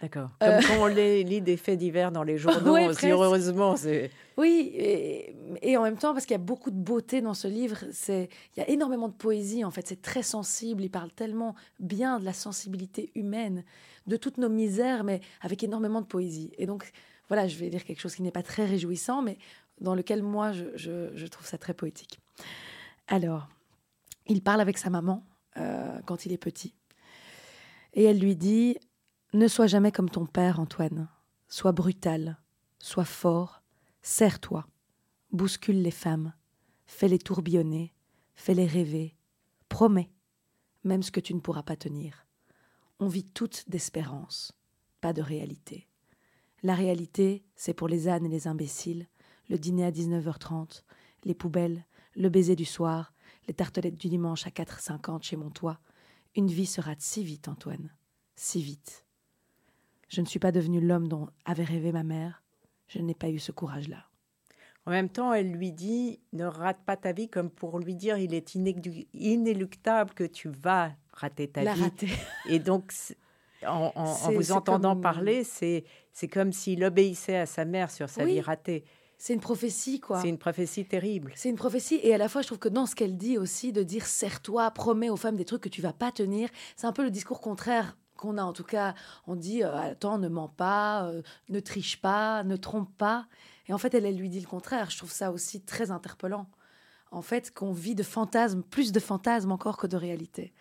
D'accord. 0.00 0.30
Euh. 0.42 0.60
Comme 0.60 0.66
quand 0.66 0.82
on 0.84 0.86
lit 0.86 1.40
des 1.40 1.56
faits 1.56 1.78
divers 1.78 2.12
dans 2.12 2.22
les 2.22 2.38
journaux, 2.38 2.78
aussi 2.88 3.08
heureusement, 3.08 3.76
c'est. 3.76 4.10
Oui, 4.36 4.70
et, 4.74 5.76
en 5.76 5.82
même 5.82 5.96
temps, 5.96 6.12
parce 6.12 6.24
qu'il 6.24 6.34
y 6.34 6.40
a 6.40 6.42
beaucoup 6.42 6.70
de 6.70 6.76
beauté 6.76 7.20
dans 7.20 7.34
ce 7.34 7.48
livre, 7.48 7.78
c'est 7.90 8.28
il 8.56 8.60
y 8.60 8.62
a 8.62 8.68
énormément 8.68 9.08
de 9.08 9.14
poésie, 9.14 9.64
en 9.64 9.72
fait, 9.72 9.86
c'est 9.88 10.00
très 10.00 10.22
sensible, 10.22 10.84
il 10.84 10.90
parle 10.90 11.10
tellement 11.10 11.56
bien 11.80 12.20
de 12.20 12.24
la 12.24 12.32
sensibilité 12.32 13.10
humaine, 13.16 13.64
de 14.06 14.16
toutes 14.16 14.38
nos 14.38 14.48
misères, 14.48 15.02
mais 15.02 15.20
avec 15.40 15.64
énormément 15.64 16.00
de 16.00 16.06
poésie. 16.06 16.52
Et 16.58 16.66
donc, 16.66 16.92
voilà, 17.26 17.48
je 17.48 17.56
vais 17.56 17.68
dire 17.68 17.84
quelque 17.84 18.00
chose 18.00 18.14
qui 18.14 18.22
n'est 18.22 18.30
pas 18.30 18.44
très 18.44 18.64
réjouissant, 18.64 19.22
mais 19.22 19.38
dans 19.80 19.94
lequel 19.94 20.22
moi, 20.22 20.52
je, 20.52 21.26
trouve 21.26 21.46
ça 21.46 21.58
très 21.58 21.74
poétique. 21.74 22.20
Alors, 23.08 23.48
il 24.26 24.42
parle 24.42 24.60
avec 24.60 24.78
sa 24.78 24.90
maman 24.90 25.24
euh, 25.56 25.98
quand 26.06 26.26
il 26.26 26.32
est 26.32 26.38
petit. 26.38 26.74
Et 27.94 28.04
elle 28.04 28.18
lui 28.18 28.36
dit 28.36 28.76
Ne 29.34 29.46
sois 29.46 29.66
jamais 29.66 29.92
comme 29.92 30.08
ton 30.08 30.24
père, 30.24 30.58
Antoine. 30.58 31.06
Sois 31.48 31.72
brutal, 31.72 32.38
sois 32.78 33.04
fort, 33.04 33.62
serre-toi, 34.00 34.66
bouscule 35.32 35.82
les 35.82 35.90
femmes, 35.90 36.32
fais-les 36.86 37.18
tourbillonner, 37.18 37.92
fais-les 38.34 38.66
rêver, 38.66 39.16
promets, 39.68 40.10
même 40.82 41.02
ce 41.02 41.10
que 41.10 41.20
tu 41.20 41.34
ne 41.34 41.40
pourras 41.40 41.62
pas 41.62 41.76
tenir. 41.76 42.26
On 43.00 43.06
vit 43.06 43.26
toutes 43.26 43.68
d'espérance, 43.68 44.52
pas 45.02 45.12
de 45.12 45.20
réalité. 45.20 45.88
La 46.62 46.74
réalité, 46.74 47.44
c'est 47.54 47.74
pour 47.74 47.88
les 47.88 48.08
ânes 48.08 48.24
et 48.24 48.30
les 48.30 48.46
imbéciles, 48.46 49.08
le 49.50 49.58
dîner 49.58 49.84
à 49.84 49.90
19h30, 49.90 50.84
les 51.24 51.34
poubelles, 51.34 51.84
le 52.16 52.30
baiser 52.30 52.56
du 52.56 52.64
soir, 52.64 53.12
les 53.46 53.54
tartelettes 53.54 53.98
du 53.98 54.08
dimanche 54.08 54.46
à 54.46 54.50
4h50 54.50 55.22
chez 55.22 55.36
mon 55.36 55.50
toit. 55.50 55.80
Une 56.34 56.48
vie 56.48 56.66
se 56.66 56.80
rate 56.80 57.02
si 57.02 57.22
vite, 57.22 57.48
Antoine, 57.48 57.94
si 58.36 58.62
vite. 58.62 59.04
Je 60.08 60.20
ne 60.20 60.26
suis 60.26 60.38
pas 60.38 60.52
devenu 60.52 60.80
l'homme 60.80 61.08
dont 61.08 61.28
avait 61.44 61.64
rêvé 61.64 61.92
ma 61.92 62.02
mère. 62.02 62.42
Je 62.88 63.00
n'ai 63.00 63.14
pas 63.14 63.28
eu 63.28 63.38
ce 63.38 63.52
courage-là. 63.52 64.04
En 64.86 64.90
même 64.90 65.10
temps, 65.10 65.34
elle 65.34 65.52
lui 65.52 65.70
dit 65.70 66.18
ne 66.32 66.46
rate 66.46 66.80
pas 66.86 66.96
ta 66.96 67.12
vie 67.12 67.28
comme 67.28 67.50
pour 67.50 67.78
lui 67.78 67.94
dire 67.94 68.16
il 68.16 68.32
est 68.32 68.54
inéluctable 69.12 70.14
que 70.14 70.24
tu 70.24 70.48
vas 70.48 70.92
rater 71.12 71.48
ta 71.48 71.74
vie. 71.74 71.90
Et 72.48 72.58
donc, 72.58 72.92
en, 73.66 73.92
vous 74.32 74.52
entendant 74.52 74.96
parler, 74.96 75.44
c'est 75.44 75.84
comme 76.32 76.52
s'il 76.52 76.82
obéissait 76.84 77.36
à 77.36 77.46
sa 77.46 77.66
mère 77.66 77.90
sur 77.90 78.08
sa 78.08 78.24
vie 78.24 78.40
ratée. 78.40 78.84
C'est 79.20 79.34
une 79.34 79.40
prophétie, 79.40 79.98
quoi. 79.98 80.22
C'est 80.22 80.28
une 80.28 80.38
prophétie 80.38 80.84
terrible. 80.84 81.32
C'est 81.34 81.48
une 81.48 81.56
prophétie. 81.56 81.98
Et 82.04 82.14
à 82.14 82.18
la 82.18 82.28
fois, 82.28 82.40
je 82.40 82.46
trouve 82.46 82.60
que 82.60 82.68
dans 82.68 82.86
ce 82.86 82.94
qu'elle 82.94 83.16
dit 83.16 83.36
aussi, 83.36 83.72
de 83.72 83.82
dire 83.82 84.06
serre-toi, 84.06 84.70
promets 84.70 85.10
aux 85.10 85.16
femmes 85.16 85.34
des 85.34 85.44
trucs 85.44 85.60
que 85.60 85.68
tu 85.68 85.82
vas 85.82 85.92
pas 85.92 86.12
tenir, 86.12 86.48
c'est 86.76 86.86
un 86.86 86.92
peu 86.92 87.02
le 87.02 87.10
discours 87.10 87.40
contraire 87.40 87.96
qu'on 88.18 88.36
a. 88.36 88.42
En 88.42 88.52
tout 88.52 88.64
cas, 88.64 88.94
on 89.26 89.36
dit 89.36 89.64
euh, 89.64 89.74
attends, 89.74 90.18
ne 90.18 90.28
mens 90.28 90.48
pas, 90.48 91.06
euh, 91.06 91.22
ne 91.48 91.60
triche 91.60 92.00
pas, 92.02 92.44
ne 92.44 92.56
trompe 92.56 92.94
pas. 92.98 93.26
Et 93.68 93.72
en 93.72 93.78
fait, 93.78 93.94
elle, 93.94 94.04
elle 94.04 94.18
lui 94.18 94.28
dit 94.28 94.40
le 94.40 94.46
contraire. 94.46 94.90
Je 94.90 94.98
trouve 94.98 95.10
ça 95.10 95.32
aussi 95.32 95.62
très 95.62 95.90
interpellant. 95.90 96.46
En 97.10 97.22
fait, 97.22 97.54
qu'on 97.54 97.72
vit 97.72 97.94
de 97.94 98.02
fantasmes, 98.02 98.62
plus 98.62 98.92
de 98.92 99.00
fantasmes 99.00 99.52
encore 99.52 99.78
que 99.78 99.86
de 99.86 99.96
réalité. 99.96 100.52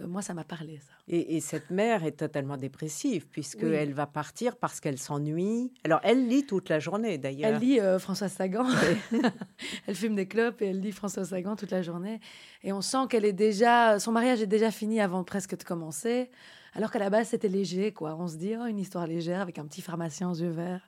Euh, 0.00 0.06
moi, 0.08 0.22
ça 0.22 0.34
m'a 0.34 0.44
parlé, 0.44 0.78
ça. 0.78 0.92
Et, 1.08 1.40
cette 1.40 1.70
mère 1.70 2.04
est 2.04 2.12
totalement 2.12 2.56
dépressive, 2.56 3.26
puisqu'elle 3.28 3.94
va 3.94 4.06
partir 4.06 4.56
parce 4.56 4.80
qu'elle 4.80 4.98
s'ennuie. 4.98 5.72
Alors, 5.84 6.00
elle 6.02 6.28
lit 6.28 6.46
toute 6.46 6.68
la 6.68 6.80
journée, 6.80 7.16
d'ailleurs. 7.16 7.54
Elle 7.54 7.60
lit 7.60 7.80
François 7.98 8.28
Sagan. 8.28 8.66
elle 9.86 9.94
fume 9.94 10.14
des 10.14 10.26
clopes 10.26 10.60
et 10.62 10.66
elle 10.66 10.80
lit 10.80 10.92
François 10.92 11.24
Sagan 11.24 11.56
toute 11.56 11.70
la 11.70 11.82
journée. 11.82 12.20
Et 12.62 12.72
on 12.72 12.82
sent 12.82 13.06
qu'elle 13.08 13.24
est 13.24 13.32
déjà... 13.32 13.98
Son 13.98 14.12
mariage 14.12 14.42
est 14.42 14.46
déjà 14.46 14.70
fini 14.70 15.00
avant 15.00 15.24
presque 15.24 15.56
de 15.56 15.64
commencer. 15.64 16.30
Alors 16.74 16.90
qu'à 16.90 16.98
la 16.98 17.10
base, 17.10 17.28
c'était 17.28 17.48
léger, 17.48 17.92
quoi. 17.92 18.16
On 18.18 18.28
se 18.28 18.36
dit, 18.36 18.54
oh, 18.58 18.66
une 18.66 18.78
histoire 18.78 19.06
légère 19.06 19.40
avec 19.40 19.58
un 19.58 19.66
petit 19.66 19.82
pharmacien 19.82 20.30
aux 20.30 20.34
yeux 20.34 20.50
verts. 20.50 20.86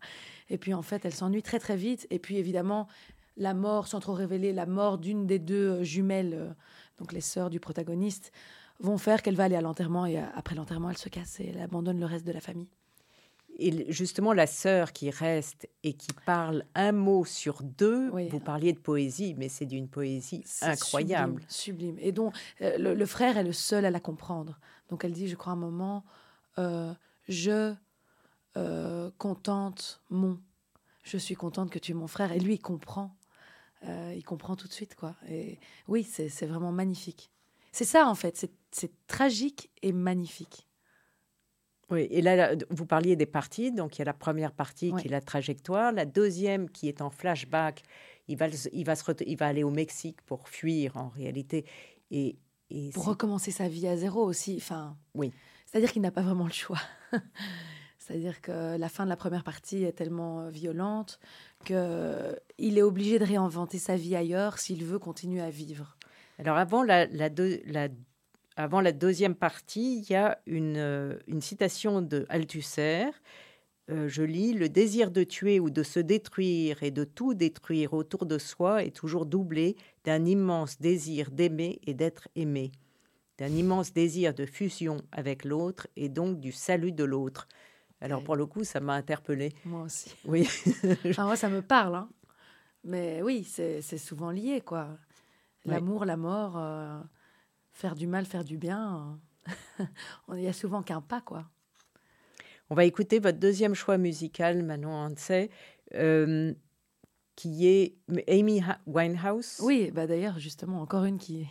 Et 0.49 0.59
puis, 0.59 0.75
en 0.75 0.83
fait, 0.83 1.05
elle 1.05 1.14
s'ennuie 1.14 1.43
très, 1.43 1.59
très 1.59 1.77
vite. 1.77 2.07
Et 2.11 2.19
puis, 2.19 2.37
évidemment, 2.37 2.88
la 3.37 3.55
mort, 3.55 3.87
sans 3.87 4.01
trop 4.01 4.12
révéler, 4.12 4.53
la 4.53 4.66
mort 4.66 4.99
d'une 4.99 5.27
des 5.27 5.38
deux 5.38 5.81
euh, 5.81 5.83
jumelles, 5.83 6.55
donc 6.99 7.12
les 7.12 7.21
sœurs 7.21 7.51
du 7.51 7.61
protagoniste, 7.61 8.33
vont 8.81 8.99
faire 8.99 9.23
qu'elle 9.23 9.37
va 9.37 9.45
aller 9.45 9.57
à 9.57 9.61
l'enterrement 9.61 10.07
et 10.07 10.19
euh, 10.19 10.25
après 10.35 10.55
l'enterrement, 10.55 10.90
elle 10.90 10.99
se 10.99 11.09
casse 11.09 11.40
et 11.40 11.49
elle 11.49 11.61
abandonne 11.61 12.01
le 12.01 12.07
reste 12.07 12.27
de 12.27 12.33
la 12.33 12.40
famille. 12.40 12.69
Et 13.59 13.93
justement, 13.93 14.33
la 14.33 14.47
sœur 14.47 14.93
qui 14.93 15.11
reste 15.11 15.69
et 15.83 15.93
qui 15.93 16.13
parle 16.25 16.65
un 16.75 16.93
mot 16.93 17.25
sur 17.25 17.63
deux, 17.63 18.09
vous 18.29 18.41
parliez 18.41 18.73
de 18.73 18.79
poésie, 18.79 19.35
mais 19.37 19.49
c'est 19.49 19.67
d'une 19.67 19.89
poésie 19.89 20.45
incroyable. 20.63 21.43
Sublime, 21.49 21.97
Et 22.01 22.13
donc, 22.13 22.35
euh, 22.63 22.79
le, 22.79 23.07
frère 23.07 23.37
est 23.37 23.45
le 23.45 23.53
seul 23.53 23.85
à 23.85 23.91
la 23.91 24.01
comprendre. 24.01 24.59
Donc, 24.89 25.05
elle 25.05 25.13
dit, 25.13 25.29
je 25.29 25.37
crois, 25.37 25.53
un 25.53 25.57
moment, 25.57 26.05
euh, 26.59 26.93
je 27.29 27.75
contente 29.19 30.03
mon. 30.11 30.39
Je 31.03 31.17
suis 31.17 31.35
contente 31.35 31.71
que 31.71 31.79
tu 31.79 31.93
es 31.93 31.95
mon 31.95 32.09
frère. 32.09 32.33
Et 32.33 32.41
lui, 32.41 32.55
il 32.55 32.61
comprend. 32.61 33.15
il 33.87 34.23
comprend 34.25 34.57
tout 34.57 34.69
de 34.69 34.73
suite, 34.73 34.95
quoi. 34.95 35.15
Et 35.29 35.59
oui, 35.87 36.03
c'est 36.05 36.47
vraiment 36.47 36.73
magnifique. 36.73 37.31
C'est 37.73 37.85
ça, 37.85 38.09
en 38.09 38.15
fait. 38.15 38.47
C'est 38.71 39.07
tragique 39.07 39.71
et 39.83 39.93
magnifique. 39.93 40.67
Oui, 41.90 42.07
et 42.11 42.22
là, 42.22 42.55
vous 42.70 42.87
parliez 42.87 43.16
des 43.16 43.26
parties. 43.26 43.72
Donc, 43.72 43.96
il 43.96 44.00
y 44.00 44.03
a 44.03 44.05
la 44.05 44.14
première 44.14 44.53
partie 44.53 44.92
qui 44.94 45.09
est 45.09 45.11
la 45.11 45.20
trajectoire. 45.20 45.92
La 45.92 46.05
deuxième 46.05 46.70
qui 46.70 46.88
est 46.88 47.03
en 47.03 47.11
flashback. 47.11 47.83
Il 48.29 48.37
va, 48.37 48.46
il 48.72 48.85
va, 48.85 48.94
se, 48.94 49.11
il 49.26 49.37
va 49.37 49.48
aller 49.48 49.64
au 49.64 49.70
Mexique 49.70 50.22
pour 50.22 50.48
fuir, 50.48 50.96
en 50.96 51.09
réalité. 51.09 51.64
Et, 52.12 52.37
pour 52.94 53.07
recommencer 53.07 53.50
sa 53.50 53.68
vie 53.68 53.88
à 53.88 53.96
zéro 53.96 54.24
aussi. 54.24 54.57
Enfin, 54.59 54.96
oui. 55.14 55.33
C'est-à-dire 55.66 55.92
qu'il 55.92 56.03
n'a 56.03 56.12
pas 56.12 56.22
vraiment 56.22 56.46
le 56.46 56.53
choix. 56.53 56.81
C'est-à-dire 57.98 58.40
que 58.40 58.76
la 58.76 58.88
fin 58.88 59.05
de 59.05 59.09
la 59.09 59.16
première 59.16 59.44
partie 59.44 59.85
est 59.85 59.92
tellement 59.92 60.40
euh, 60.40 60.48
violente 60.48 61.20
qu'il 61.64 62.79
est 62.79 62.83
obligé 62.83 63.18
de 63.18 63.24
réinventer 63.24 63.79
sa 63.79 63.96
vie 63.96 64.16
ailleurs 64.16 64.59
s'il 64.59 64.85
veut 64.85 64.98
continuer 64.98 65.40
à 65.40 65.50
vivre. 65.50 65.96
Alors 66.38 66.57
avant 66.57 66.83
la, 66.83 67.07
avant 68.57 68.81
la 68.81 68.93
deuxième 68.93 69.35
partie, 69.35 69.99
il 69.99 70.11
y 70.11 70.15
a 70.15 70.39
une, 70.47 70.77
euh, 70.77 71.15
citation 71.41 72.03
de 72.03 72.27
Althusser. 72.29 73.07
Euh, 73.91 74.09
je 74.09 74.23
lis 74.23 74.53
Le 74.53 74.69
désir 74.69 75.11
de 75.11 75.25
tuer 75.25 75.61
ou 75.61 75.71
de 75.71 75.83
se 75.83 75.99
détruire 75.99 76.83
et 76.83 76.91
de 76.91 77.05
tout 77.05 77.35
détruire 77.35 77.95
autour 77.95 78.27
de 78.27 78.39
soi 78.39 78.85
est 78.85 78.95
toujours 78.95 79.27
doublé 79.27 79.77
d'un 80.05 80.25
immense 80.25 80.81
désir 80.81 81.31
d'aimer 81.31 81.81
et 81.87 81.95
d'être 81.95 82.29
aimé, 82.37 82.71
d'un 83.39 83.49
immense 83.49 83.93
désir 83.93 84.35
de 84.35 84.47
fusion 84.47 85.03
avec 85.11 85.45
l'autre 85.45 85.89
et 85.97 86.09
donc 86.09 86.39
du 86.39 86.53
salut 86.53 86.93
de 86.93 87.05
l'autre. 87.05 87.49
Alors 88.01 88.23
pour 88.23 88.37
le 88.37 88.47
coup, 88.47 88.65
ça 88.65 88.81
m'a 88.81 88.95
interpellée. 88.95 89.53
Moi 89.65 89.83
aussi. 89.83 90.15
Oui. 90.25 90.49
enfin, 91.07 91.25
moi, 91.27 91.37
ça 91.37 91.49
me 91.49 91.63
parle. 91.63 91.97
Hein. 91.97 92.09
Mais 92.85 93.21
oui, 93.23 93.45
c'est 93.45 93.83
souvent 93.99 94.31
lié, 94.31 94.63
quoi. 94.63 94.89
L'amour, 95.67 96.07
la 96.07 96.17
mort, 96.17 96.57
euh, 96.57 97.01
faire 97.81 97.97
du 97.97 98.07
mal, 98.07 98.27
faire 98.27 98.45
du 98.45 98.59
bien, 98.59 99.19
euh, 99.81 99.85
il 100.35 100.43
y 100.43 100.49
a 100.49 100.53
souvent 100.53 100.83
qu'un 100.83 101.01
pas, 101.01 101.21
quoi. 101.21 101.47
On 102.69 102.75
va 102.75 102.85
écouter 102.85 103.19
votre 103.19 103.38
deuxième 103.38 103.75
choix 103.75 103.99
musical, 103.99 104.62
Manon 104.62 104.95
Hansey, 104.95 105.51
euh, 105.95 106.53
qui 107.35 107.66
est 107.66 107.97
Amy 108.29 108.62
Winehouse. 108.87 109.61
Oui, 109.62 109.90
bah 109.90 110.07
d'ailleurs, 110.07 110.38
justement, 110.38 110.83
encore 110.83 111.05
une 111.05 111.19
qui, 111.19 111.49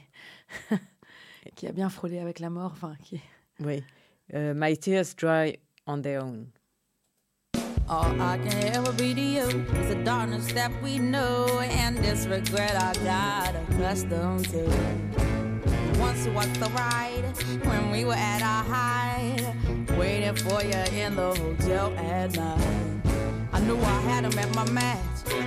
qui 1.55 1.67
a 1.67 1.71
bien 1.71 1.89
frôlé 1.89 2.19
avec 2.19 2.39
la 2.39 2.49
mort. 2.49 2.71
Enfin, 2.71 2.95
qui... 3.03 3.19
Oui. 3.59 3.83
My 4.31 4.77
Tears 4.77 5.15
Dry 5.17 5.57
on 5.87 6.01
Their 6.01 6.23
Own. 6.23 6.51
All 7.89 8.21
I 8.21 8.37
can 8.37 8.53
ever 8.75 8.93
be 8.93 9.15
to 9.15 9.19
you 9.19 9.47
is 9.81 9.89
the 9.89 10.03
darkness 10.05 10.53
that 10.53 10.71
we 10.83 10.99
know 10.99 11.47
and 11.59 11.97
this 11.97 12.27
regret 12.27 12.75
I 12.75 12.93
got 13.03 13.55
accustomed 13.55 14.45
to. 14.49 15.28
Once 15.99 16.27
was 16.27 16.47
the 16.59 16.69
ride 16.69 17.23
when 17.63 17.91
we 17.91 18.05
were 18.05 18.13
at 18.13 18.41
our 18.41 18.63
height, 18.63 19.53
waiting 19.97 20.35
for 20.35 20.63
you 20.63 20.83
in 20.97 21.15
the 21.15 21.35
hotel 21.35 21.93
at 21.97 22.35
night. 22.35 23.01
I 23.51 23.59
knew 23.59 23.77
I 23.77 24.01
had 24.01 24.23
him 24.23 24.39
at 24.39 24.55
my 24.55 24.69
match, 24.71 24.99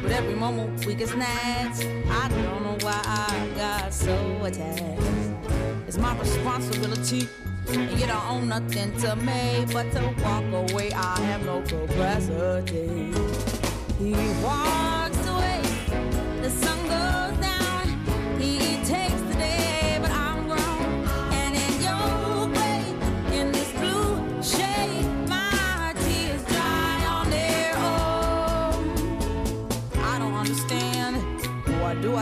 but 0.03 0.11
every 0.11 0.35
moment 0.35 0.85
we 0.85 0.95
get 0.95 1.09
snatched. 1.09 1.87
I 2.11 2.29
don't 2.29 2.63
know 2.63 2.77
why 2.83 3.01
I 3.05 3.49
got 3.57 3.95
so 3.95 4.15
attached. 4.45 5.03
It's 5.89 5.97
my 5.99 6.19
responsibility 6.19 7.29
and 7.69 7.99
you 7.99 8.07
don't 8.07 8.31
own 8.31 8.49
nothing 8.49 8.97
to 8.99 9.17
me 9.17 9.65
but 9.73 9.91
to 9.93 10.15
walk 10.23 10.71
away. 10.71 10.93
I 10.93 11.21
have 11.21 11.45
no 11.47 11.63
capacity. 11.63 13.13
He 13.99 14.13
walks 14.43 14.92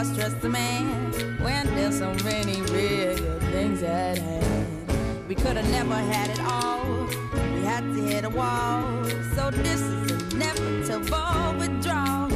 just 0.08 0.40
the 0.40 0.48
man 0.48 1.12
when 1.42 1.66
there's 1.74 1.98
so 1.98 2.14
many 2.24 2.62
real 2.72 3.14
good 3.18 3.42
things 3.52 3.82
at 3.82 4.16
hand. 4.16 5.28
We 5.28 5.34
could 5.34 5.58
have 5.58 5.70
never 5.70 5.94
had 5.94 6.30
it 6.30 6.40
all. 6.40 7.06
We 7.54 7.60
had 7.62 7.82
to 7.82 8.02
hit 8.02 8.24
a 8.24 8.30
wall. 8.30 9.04
So 9.34 9.50
this 9.50 9.82
is 9.82 10.32
inevitable 10.32 11.58
withdrawal. 11.58 12.32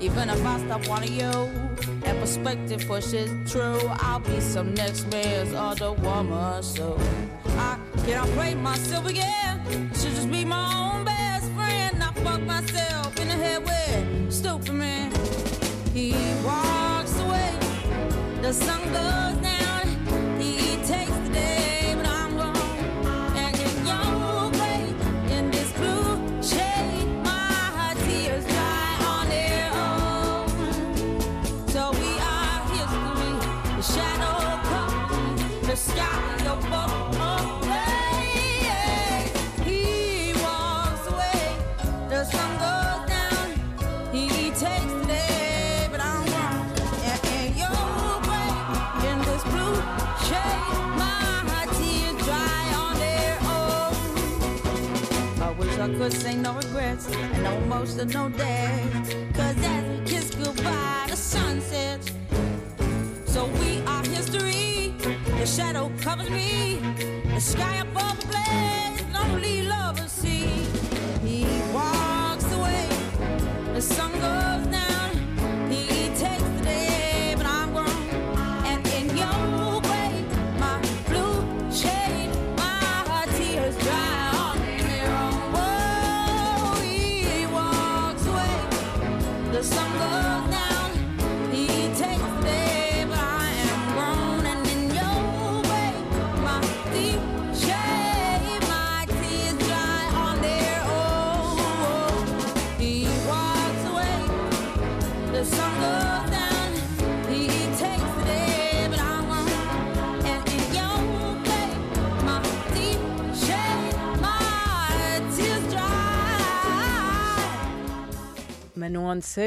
Even 0.00 0.30
if 0.30 0.44
I 0.46 0.58
stop 0.64 0.88
wanting 0.88 1.12
you, 1.12 1.30
that 2.00 2.18
perspective 2.18 2.86
pushes 2.86 3.30
true. 3.52 3.80
I'll 4.00 4.20
be 4.20 4.40
some 4.40 4.72
next 4.72 5.06
man's 5.12 5.52
other 5.52 5.92
woman. 5.92 6.62
So 6.62 6.98
I 7.44 7.78
can't 8.06 8.32
break 8.34 8.56
myself 8.56 9.06
again. 9.06 9.60
I 9.92 9.98
should 9.98 10.14
just 10.14 10.30
be 10.30 10.46
my 10.46 10.64
own 10.74 10.89
The 18.50 18.54
sun 18.54 18.82
goes 18.92 19.39
could 55.88 56.12
say 56.12 56.34
no 56.34 56.54
regrets 56.56 57.08
and 57.08 57.42
no 57.42 57.52
emotional 57.56 58.28
day. 58.28 58.86
Cause 59.32 59.56
as 59.64 59.84
we 59.88 60.04
kiss 60.04 60.30
goodbye, 60.34 61.06
the 61.08 61.16
sun 61.16 61.60
sets. 61.62 62.12
So 63.24 63.46
we 63.60 63.80
are 63.86 64.04
history. 64.04 64.94
The 65.38 65.46
shadow 65.46 65.90
covers 66.02 66.28
me. 66.28 66.80
The 67.34 67.40
sky 67.40 67.76
above 67.76 68.20
the. 68.30 68.40
Lonely 69.14 69.62
lovers 69.62 70.12
see. 70.12 70.66
He 71.24 71.46
walks 71.72 72.52
away. 72.52 72.86
The 73.72 73.80
sun 73.80 74.12
goes 74.12 74.69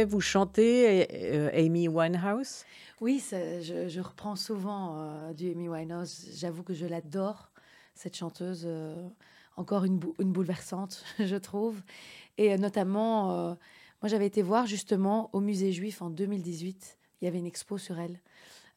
Vous 0.06 0.20
chantez 0.20 1.08
euh, 1.14 1.50
Amy 1.54 1.88
Winehouse? 1.88 2.66
Oui, 3.00 3.24
je, 3.32 4.02
reprends 4.02 4.36
souvent 4.36 4.98
euh, 5.00 5.34
du 5.34 5.50
Amy 5.52 5.70
Winehouse. 5.70 6.28
J'avoue 6.36 6.64
que 6.64 6.74
je 6.74 6.86
l'adore, 6.86 7.50
cette 7.96 8.18
chanteuse, 8.18 8.64
euh, 8.66 9.08
encore 9.56 9.86
une, 9.86 9.98
bou- 9.98 10.16
une 10.20 10.34
bouleversante, 10.34 11.06
je 11.20 11.38
trouve. 11.38 11.82
Et 12.38 12.58
notamment, 12.58 13.28
moi 14.02 14.10
j'avais 14.10 14.26
été 14.26 14.42
voir 14.42 14.66
justement 14.66 15.30
au 15.32 15.40
musée 15.40 15.72
juif 15.72 16.02
en 16.02 16.10
2018. 16.10 16.98
Il 17.22 17.26
y 17.26 17.28
avait 17.30 17.40
une 17.40 17.46
expo 17.46 17.78
sur 17.78 18.00
elle. 18.00 18.20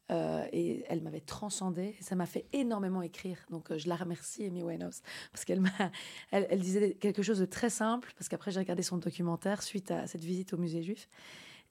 Euh, 0.09 0.45
et 0.53 0.85
elle 0.87 1.01
m'avait 1.01 1.19
transcendée. 1.19 1.95
Ça 1.99 2.15
m'a 2.15 2.25
fait 2.25 2.45
énormément 2.53 3.01
écrire. 3.01 3.37
Donc 3.49 3.71
euh, 3.71 3.77
je 3.77 3.89
la 3.89 3.95
remercie, 3.95 4.45
Amy 4.45 4.63
Winehouse, 4.63 5.01
parce 5.31 5.43
qu'elle 5.43 5.61
disait 6.59 6.93
quelque 6.93 7.21
chose 7.21 7.39
de 7.39 7.45
très 7.45 7.69
simple. 7.69 8.13
Parce 8.17 8.29
qu'après 8.29 8.51
j'ai 8.51 8.59
regardé 8.59 8.83
son 8.83 8.97
documentaire 8.97 9.61
suite 9.61 9.91
à 9.91 10.07
cette 10.07 10.23
visite 10.23 10.53
au 10.53 10.57
musée 10.57 10.81
juif. 10.81 11.09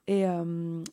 Et 0.05 0.27
euh, 0.27 0.83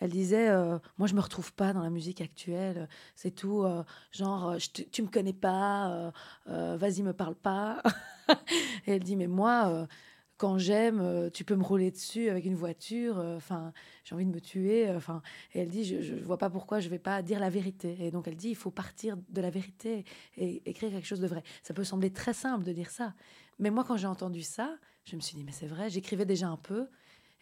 elle 0.00 0.10
disait, 0.10 0.50
moi 0.98 1.06
je 1.08 1.14
me 1.14 1.20
retrouve 1.20 1.52
pas 1.54 1.72
dans 1.72 1.82
la 1.82 1.90
musique 1.90 2.20
actuelle. 2.20 2.88
C'est 3.14 3.30
tout, 3.30 3.64
genre, 4.10 4.56
te- 4.72 4.82
tu 4.82 5.02
me 5.02 5.08
connais 5.08 5.32
pas, 5.32 6.12
vas-y 6.46 7.02
me 7.02 7.12
parle 7.12 7.36
pas. 7.36 7.82
et 8.86 8.92
elle 8.92 9.04
dit, 9.04 9.16
mais 9.16 9.28
moi, 9.28 9.86
quand 10.36 10.58
j'aime, 10.58 11.00
euh, 11.00 11.30
tu 11.30 11.44
peux 11.44 11.54
me 11.54 11.62
rouler 11.62 11.90
dessus 11.90 12.28
avec 12.28 12.44
une 12.44 12.54
voiture. 12.56 13.18
euh, 13.18 13.36
Enfin, 13.36 13.72
j'ai 14.04 14.14
envie 14.14 14.24
de 14.26 14.30
me 14.30 14.40
tuer. 14.40 14.88
euh, 14.88 14.96
Enfin, 14.96 15.22
et 15.54 15.60
elle 15.60 15.68
dit, 15.68 15.84
je, 15.84 16.00
je 16.02 16.14
vois 16.16 16.38
pas 16.38 16.50
pourquoi 16.50 16.80
je 16.80 16.88
vais 16.88 16.98
pas 16.98 17.22
dire 17.22 17.38
la 17.40 17.50
vérité. 17.50 17.96
Et 18.00 18.10
donc 18.10 18.26
elle 18.28 18.36
dit, 18.36 18.50
il 18.50 18.56
faut 18.56 18.70
partir 18.70 19.16
de 19.28 19.40
la 19.40 19.50
vérité 19.50 20.04
et 20.36 20.68
écrire 20.68 20.90
quelque 20.90 21.06
chose 21.06 21.20
de 21.20 21.26
vrai. 21.28 21.42
Ça 21.62 21.74
peut 21.74 21.84
sembler 21.84 22.10
très 22.10 22.34
simple 22.34 22.64
de 22.64 22.72
dire 22.72 22.90
ça, 22.90 23.14
mais 23.58 23.70
moi 23.70 23.84
quand 23.84 23.96
j'ai 23.96 24.08
entendu 24.08 24.42
ça, 24.42 24.76
je 25.04 25.16
me 25.16 25.20
suis 25.20 25.36
dit, 25.36 25.44
mais 25.44 25.52
c'est 25.52 25.66
vrai. 25.66 25.90
J'écrivais 25.90 26.26
déjà 26.26 26.48
un 26.48 26.56
peu. 26.56 26.88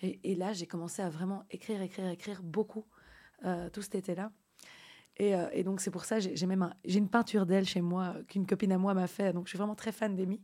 Et, 0.03 0.35
là, 0.35 0.53
j'ai 0.53 0.67
commencé 0.67 1.01
à 1.01 1.09
vraiment 1.09 1.45
écrire, 1.51 1.81
écrire, 1.81 2.09
écrire 2.09 2.43
beaucoup 2.43 2.85
tout 3.73 3.83
cet 3.83 3.95
été-là. 3.95 4.33
Et, 5.19 5.63
donc, 5.63 5.81
c'est 5.81 5.93
pour 5.93 6.05
ça, 6.05 6.19
j'ai 6.19 6.47
même 6.47 6.63
un- 6.63 6.75
j'ai 6.85 6.99
une 6.99 7.09
peinture 7.09 7.47
d'elle 7.47 7.65
chez 7.65 7.81
moi 7.81 8.17
qu'une 8.27 8.45
copine 8.45 8.73
à 8.73 8.79
moi 8.79 8.95
m'a 8.95 9.07
fait. 9.07 9.33
Donc, 9.33 9.47
je 9.47 9.51
suis 9.51 9.59
vraiment 9.59 9.77
très 9.77 9.93
fan 9.93 10.17
d'Amy. 10.17 10.41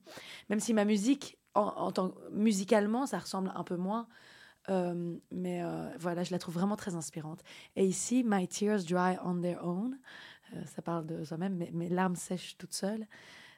Même 0.48 0.60
si 0.60 0.72
ma 0.74 0.84
musique, 0.84 1.38
en, 1.58 1.68
en 1.76 1.92
tant 1.92 2.14
musicalement, 2.32 3.06
ça 3.06 3.18
ressemble 3.18 3.52
un 3.54 3.64
peu 3.64 3.76
moins. 3.76 4.08
Euh, 4.70 5.16
mais 5.30 5.62
euh, 5.62 5.88
voilà, 5.98 6.22
je 6.24 6.30
la 6.30 6.38
trouve 6.38 6.54
vraiment 6.54 6.76
très 6.76 6.94
inspirante. 6.94 7.42
Et 7.76 7.86
ici, 7.86 8.22
My 8.26 8.46
Tears 8.46 8.84
Dry 8.84 9.16
on 9.24 9.40
Their 9.40 9.64
Own, 9.64 9.98
euh, 10.54 10.64
ça 10.66 10.82
parle 10.82 11.06
de 11.06 11.24
soi-même, 11.24 11.56
mais 11.56 11.70
mes 11.72 11.88
larmes 11.88 12.16
sèchent 12.16 12.56
toutes 12.58 12.74
seules. 12.74 13.06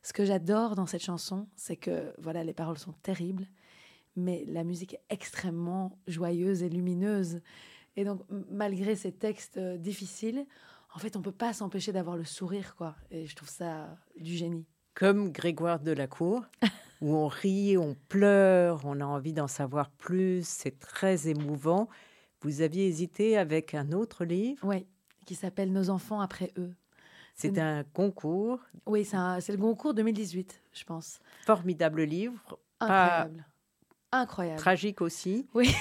Ce 0.03 0.13
que 0.13 0.25
j'adore 0.25 0.77
dans 0.77 0.87
cette 0.87 1.03
chanson, 1.03 1.49
c'est 1.57 1.77
que 1.77 2.13
voilà, 2.19 2.45
les 2.45 2.55
paroles 2.55 2.79
sont 2.79 2.95
terribles, 3.03 3.47
mais 4.17 4.45
la 4.47 4.65
musique 4.65 4.95
est 4.95 5.03
extrêmement 5.11 5.99
joyeuse 6.07 6.63
et 6.63 6.69
lumineuse. 6.69 7.41
Et 7.97 8.05
donc, 8.05 8.23
malgré 8.49 8.95
ces 8.95 9.13
textes 9.13 9.59
difficiles, 9.59 10.47
en 10.95 10.99
fait, 10.99 11.17
on 11.17 11.23
peut 11.23 11.33
pas 11.33 11.53
s'empêcher 11.53 11.93
d'avoir 11.93 12.17
le 12.17 12.25
sourire, 12.25 12.75
quoi. 12.77 12.97
Et 13.11 13.27
je 13.27 13.37
trouve 13.37 13.49
ça 13.49 13.97
du 14.19 14.33
génie. 14.33 14.67
Comme 14.95 15.31
Grégoire 15.31 15.81
Delacour, 15.81 16.45
où 17.01 17.15
on 17.15 17.29
rit, 17.29 17.77
on 17.79 17.95
pleure, 18.09 18.83
on 18.85 19.01
a 19.01 19.05
envie 19.05 19.33
d'en 19.33 19.49
savoir 19.49 19.91
plus, 19.91 20.47
c'est 20.47 20.79
très 20.79 21.29
émouvant. 21.29 21.89
Vous 22.43 22.61
aviez 22.63 22.87
hésité 22.87 23.37
avec 23.39 23.75
un 23.75 23.93
autre 23.93 24.25
livre, 24.25 24.67
Oui, 24.67 24.87
qui 25.27 25.35
s'appelle 25.35 25.73
Nos 25.73 25.91
enfants 25.91 26.21
après 26.21 26.53
eux. 26.59 26.75
c'est 27.35 27.59
un 27.59 27.85
concours, 27.85 28.61
Oui, 28.87 29.05
c'est 29.05 29.49
le 29.53 29.57
Goncourt 29.59 29.95
2018, 29.95 30.61
je 30.73 30.85
pense. 30.85 31.21
formidable 31.47 32.03
livre, 32.03 32.59
Incroyable. 32.81 33.47
Incroyable. 34.13 34.59
tragique 34.59 35.01
aussi. 35.01 35.47
Oui. 35.55 35.73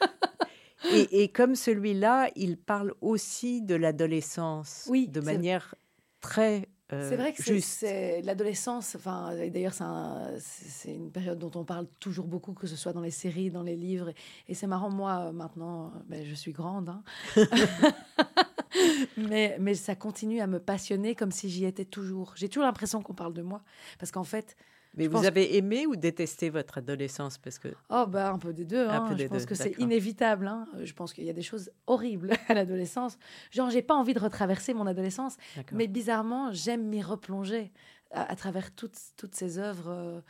et, 0.92 1.22
et 1.22 1.28
comme 1.28 1.54
celui-là, 1.54 2.30
il 2.36 2.56
parle 2.58 2.92
aussi 3.00 3.62
de 3.62 3.74
l'adolescence 3.74 4.86
Oui, 4.90 5.08
de 5.08 5.20
manière 5.20 5.74
très 6.20 6.68
euh, 6.92 7.08
C'est 7.08 7.16
vrai 7.16 7.32
que 7.32 7.42
c'est- 7.42 7.54
juste. 7.54 7.68
c'est 7.68 8.22
l'adolescence. 8.22 8.94
Enfin, 8.96 9.34
d'ailleurs, 9.52 9.74
c'est 9.74 9.84
un- 9.84 10.28
c'est 10.38 10.68
c'est 10.68 10.94
une 10.94 11.10
période 11.10 11.38
dont 11.38 11.50
on 11.54 11.64
parle 11.64 11.86
toujours 12.00 12.26
beaucoup, 12.26 12.52
que 12.52 12.66
ce 12.66 12.76
soit 12.76 12.92
dans 12.92 13.00
les 13.00 13.10
séries, 13.10 13.50
dans 13.50 13.62
les 13.62 13.76
livres. 13.76 14.08
Et, 14.10 14.14
et 14.48 14.54
c'est 14.54 14.66
marrant, 14.66 14.90
moi, 14.90 15.26
euh, 15.28 15.32
maintenant, 15.32 15.86
euh, 15.86 15.98
ben, 16.08 16.24
je 16.24 16.34
suis 16.34 16.52
grande. 16.52 16.88
hein. 16.88 17.02
mais, 19.16 19.56
mais 19.60 19.74
ça 19.74 19.94
continue 19.94 20.40
à 20.40 20.46
me 20.46 20.58
passionner 20.58 21.14
comme 21.14 21.30
si 21.30 21.48
j'y 21.50 21.64
étais 21.64 21.84
toujours. 21.84 22.32
J'ai 22.36 22.48
toujours 22.48 22.64
l'impression 22.64 23.02
qu'on 23.02 23.14
parle 23.14 23.34
de 23.34 23.42
moi. 23.42 23.62
Parce 23.98 24.10
qu'en 24.10 24.24
fait, 24.24 24.56
Mais 24.94 25.04
je 25.04 25.08
vous 25.08 25.16
pense- 25.16 25.26
avez 25.26 25.56
aimé 25.56 25.86
ou 25.86 25.96
détesté 25.96 26.50
votre 26.50 26.78
adolescence? 26.78 27.38
Parce 27.38 27.58
que 27.58 27.68
Oh, 27.90 28.04
bah, 28.06 28.30
un 28.30 28.38
peu 28.38 28.52
des 28.52 28.64
deux. 28.64 28.86
Hein. 28.88 29.06
peu 29.08 29.16
Je 29.16 29.26
pense 29.26 29.38
deux, 29.40 29.46
que 29.46 29.54
c'est 29.54 29.78
inévitable. 29.78 30.46
hein. 30.46 30.66
Je 30.82 30.92
pense 30.92 31.12
qu'il 31.12 31.24
y 31.24 31.30
a 31.30 31.32
des 31.32 31.42
choses 31.42 31.70
horribles 31.86 32.32
à 32.48 32.54
l'adolescence. 32.54 33.18
Genre, 33.50 33.70
j'ai 33.70 33.82
pas 33.82 33.94
envie 33.94 34.14
de 34.14 34.20
retraverser 34.20 34.74
mon 34.74 34.86
adolescence, 34.86 35.36
mais 35.72 35.86
bizarrement, 35.86 36.52
j'aime 36.52 36.86
m'y 36.88 37.02
replonger 37.02 37.72
à, 38.10 38.30
à 38.30 38.36
travers 38.36 38.74
toutes, 38.74 38.98
toutes 39.16 39.34
ces 39.34 39.58
œuvres 39.58 39.88
euh, 39.88 40.20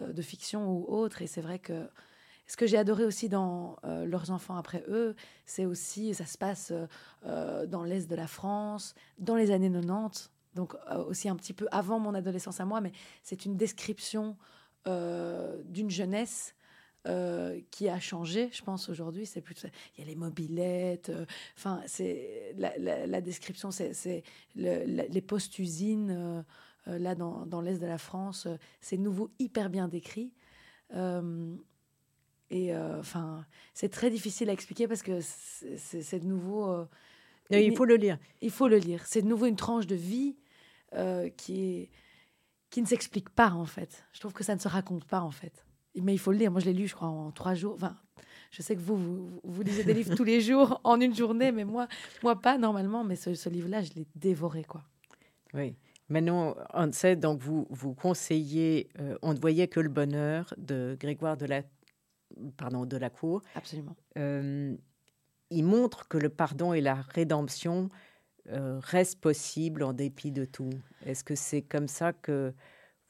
euh, 0.00 0.12
de 0.12 0.22
fiction 0.22 0.68
ou 0.70 0.84
autres. 0.88 1.22
Et 1.22 1.26
c'est 1.28 1.40
vrai 1.42 1.58
que 1.60 1.88
Ce 2.50 2.56
que 2.56 2.66
j'ai 2.66 2.78
adoré 2.78 3.04
aussi 3.04 3.28
dans 3.28 3.76
euh, 3.84 4.04
Leurs 4.06 4.30
enfants 4.30 4.56
après 4.56 4.82
eux, 4.88 5.14
c'est 5.44 5.66
aussi, 5.66 6.14
ça 6.14 6.24
se 6.24 6.38
passe 6.38 6.70
euh, 6.72 6.86
euh, 7.26 7.66
dans 7.66 7.84
l'Est 7.84 8.08
de 8.10 8.16
la 8.16 8.26
France, 8.26 8.94
dans 9.18 9.36
les 9.36 9.50
années 9.50 9.70
90, 9.70 10.30
donc 10.58 10.74
euh, 10.90 11.04
aussi 11.04 11.28
un 11.28 11.36
petit 11.36 11.52
peu 11.54 11.66
avant 11.70 11.98
mon 12.00 12.14
adolescence 12.14 12.58
à 12.60 12.64
moi, 12.64 12.80
mais 12.80 12.90
c'est 13.22 13.44
une 13.46 13.56
description 13.56 14.36
euh, 14.88 15.62
d'une 15.66 15.88
jeunesse 15.88 16.56
euh, 17.06 17.60
qui 17.70 17.88
a 17.88 18.00
changé, 18.00 18.50
je 18.52 18.60
pense, 18.62 18.88
aujourd'hui. 18.88 19.24
C'est 19.24 19.40
plus, 19.40 19.54
il 19.94 20.00
y 20.00 20.02
a 20.02 20.06
les 20.06 20.16
mobilettes, 20.16 21.10
euh, 21.10 21.24
enfin, 21.56 21.80
c'est 21.86 22.54
la, 22.58 22.76
la- 22.76 23.06
la 23.06 23.20
description, 23.20 23.70
c'est 23.70 24.24
le- 24.56 24.84
les 25.08 25.22
postes-usines, 25.22 26.10
euh, 26.10 26.42
euh, 26.88 26.98
là, 26.98 27.14
dans, 27.14 27.46
dans 27.46 27.60
l'Est 27.60 27.78
de 27.78 27.86
la 27.86 27.98
France, 27.98 28.48
c'est 28.80 28.96
nouveau 28.98 29.30
hyper 29.38 29.70
bien 29.70 29.86
décrit. 29.86 30.32
Et 32.50 32.74
enfin, 32.74 33.44
c'est 33.74 33.90
très 33.90 34.10
difficile 34.10 34.48
à 34.50 34.52
expliquer 34.54 34.88
parce 34.88 35.02
que 35.02 35.20
c'est- 35.20 36.18
de 36.18 36.26
nouveau. 36.26 36.66
Non, 37.50 37.58
il 37.58 37.76
faut 37.76 37.84
le 37.84 37.96
lire. 37.96 38.18
il 38.42 38.50
faut 38.50 38.68
le 38.68 38.78
lire. 38.78 39.06
C'est 39.06 39.22
de 39.22 39.28
nouveau 39.28 39.46
une 39.46 39.56
tranche 39.56 39.86
de 39.86 39.94
vie 39.94 40.34
euh, 40.94 41.28
qui 41.30 41.62
est 41.64 41.90
qui 42.70 42.82
ne 42.82 42.86
s'explique 42.86 43.30
pas 43.30 43.50
en 43.50 43.64
fait. 43.64 44.04
Je 44.12 44.20
trouve 44.20 44.32
que 44.32 44.44
ça 44.44 44.54
ne 44.54 44.60
se 44.60 44.68
raconte 44.68 45.04
pas 45.04 45.20
en 45.20 45.30
fait. 45.30 45.64
Mais 45.94 46.14
il 46.14 46.18
faut 46.18 46.32
le 46.32 46.38
lire. 46.38 46.50
Moi, 46.50 46.60
je 46.60 46.66
l'ai 46.66 46.74
lu, 46.74 46.86
je 46.86 46.94
crois, 46.94 47.08
en 47.08 47.30
trois 47.30 47.54
jours. 47.54 47.74
Enfin, 47.74 47.96
je 48.50 48.62
sais 48.62 48.76
que 48.76 48.80
vous, 48.80 48.96
vous, 48.96 49.40
vous 49.42 49.62
lisez 49.62 49.84
des 49.84 49.94
livres 49.94 50.14
tous 50.16 50.24
les 50.24 50.40
jours 50.40 50.80
en 50.84 51.00
une 51.00 51.14
journée, 51.14 51.50
mais 51.50 51.64
moi, 51.64 51.88
moi 52.22 52.40
pas 52.40 52.58
normalement. 52.58 53.04
Mais 53.04 53.16
ce, 53.16 53.34
ce 53.34 53.48
livre-là, 53.48 53.82
je 53.82 53.92
l'ai 53.94 54.06
dévoré, 54.14 54.64
quoi. 54.64 54.84
Oui. 55.54 55.76
Maintenant, 56.08 56.56
on 56.72 56.90
sait, 56.92 57.16
donc 57.16 57.40
vous, 57.40 57.66
vous 57.70 57.94
conseillez 57.94 58.88
euh, 58.98 59.16
On 59.22 59.34
ne 59.34 59.38
voyait 59.38 59.68
que 59.68 59.80
le 59.80 59.90
bonheur 59.90 60.54
de 60.56 60.96
Grégoire 60.98 61.36
de 61.36 61.46
la, 61.46 61.62
pardon, 62.56 62.86
de 62.86 62.96
la 62.96 63.10
Cour. 63.10 63.42
Absolument. 63.54 63.96
Euh, 64.16 64.74
il 65.50 65.64
montre 65.64 66.08
que 66.08 66.16
le 66.16 66.30
pardon 66.30 66.72
et 66.72 66.80
la 66.80 66.94
rédemption 66.94 67.90
euh, 68.50 68.78
restent 68.82 69.20
possibles 69.20 69.82
en 69.82 69.92
dépit 69.92 70.32
de 70.32 70.44
tout? 70.44 70.70
Est-ce 71.04 71.24
que 71.24 71.34
c'est 71.34 71.62
comme 71.62 71.88
ça 71.88 72.12
que 72.12 72.52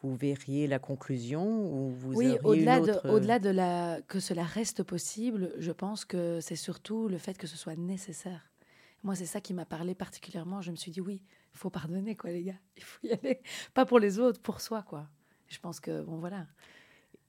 vous 0.01 0.14
verriez 0.14 0.66
la 0.66 0.79
conclusion 0.79 1.44
ou 1.72 1.90
vous 1.90 2.14
Oui, 2.14 2.37
au-delà 2.44 2.79
une 2.79 2.87
de, 2.87 2.90
autre... 2.92 3.11
au-delà 3.11 3.38
de 3.38 3.51
la 3.51 4.01
que 4.07 4.20
cela 4.20 4.44
reste 4.44 4.83
possible, 4.83 5.53
je 5.59 5.72
pense 5.72 6.05
que 6.05 6.40
c'est 6.40 6.57
surtout 6.57 7.09
le 7.09 7.18
fait 7.18 7.37
que 7.37 7.46
ce 7.46 7.57
soit 7.57 7.77
nécessaire. 7.77 8.51
Moi, 9.03 9.14
c'est 9.14 9.27
ça 9.27 9.40
qui 9.40 9.55
m'a 9.55 9.64
parlé 9.64 9.94
particulièrement. 9.94 10.61
Je 10.61 10.70
me 10.70 10.77
suis 10.77 10.90
dit 10.90 11.01
oui, 11.01 11.22
il 11.55 11.59
faut 11.59 11.70
pardonner 11.70 12.14
quoi, 12.16 12.31
les 12.31 12.42
gars. 12.44 12.59
Il 12.77 12.83
faut 12.85 13.07
y 13.07 13.12
aller, 13.12 13.40
pas 13.74 13.87
pour 13.87 13.98
les 13.98 14.18
autres, 14.18 14.40
pour 14.40 14.61
soi 14.61 14.83
quoi. 14.83 15.09
Je 15.48 15.59
pense 15.59 15.81
que 15.81 16.03
bon 16.03 16.18
voilà, 16.18 16.46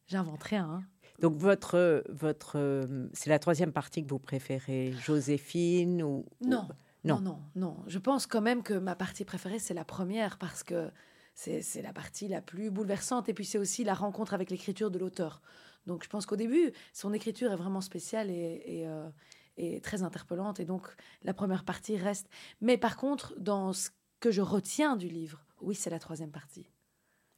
j'invente 0.07 0.43
rien. 0.43 0.65
hein. 0.65 0.83
Donc 1.19 1.35
votre, 1.35 2.03
votre, 2.09 2.57
euh, 2.57 3.07
c'est 3.13 3.29
la 3.29 3.39
troisième 3.39 3.73
partie 3.73 4.03
que 4.03 4.09
vous 4.09 4.19
préférez, 4.19 4.93
Joséphine 5.03 6.01
ou 6.01 6.25
Non. 6.41 6.67
Non. 7.09 7.21
Non, 7.21 7.39
non, 7.55 7.73
non. 7.73 7.83
Je 7.87 7.99
pense 7.99 8.27
quand 8.27 8.41
même 8.41 8.63
que 8.63 8.73
ma 8.73 8.95
partie 8.95 9.25
préférée, 9.25 9.59
c'est 9.59 9.73
la 9.73 9.85
première 9.85 10.37
parce 10.37 10.63
que 10.63 10.91
c'est 11.33 11.81
la 11.81 11.93
partie 11.93 12.27
la 12.27 12.41
plus 12.41 12.69
bouleversante 12.69 13.29
et 13.29 13.33
puis 13.33 13.45
c'est 13.45 13.57
aussi 13.57 13.83
la 13.83 13.93
rencontre 13.93 14.33
avec 14.33 14.49
l'écriture 14.49 14.91
de 14.91 14.99
l'auteur. 14.99 15.41
Donc 15.85 16.03
je 16.03 16.09
pense 16.09 16.25
qu'au 16.25 16.35
début, 16.35 16.71
son 16.91 17.13
écriture 17.13 17.51
est 17.51 17.55
vraiment 17.55 17.81
spéciale 17.81 18.29
et, 18.29 18.61
et, 18.65 18.87
euh, 18.87 19.09
et 19.55 19.79
très 19.79 20.03
interpellante 20.03 20.59
et 20.59 20.65
donc 20.65 20.87
la 21.23 21.33
première 21.33 21.63
partie 21.63 21.95
reste. 21.97 22.29
Mais 22.59 22.77
par 22.77 22.97
contre, 22.97 23.33
dans 23.39 23.71
ce 23.71 23.89
que 24.19 24.31
je 24.31 24.41
retiens 24.41 24.97
du 24.97 25.07
livre, 25.07 25.45
oui, 25.61 25.75
c'est 25.75 25.89
la 25.89 25.99
troisième 25.99 26.31
partie. 26.31 26.69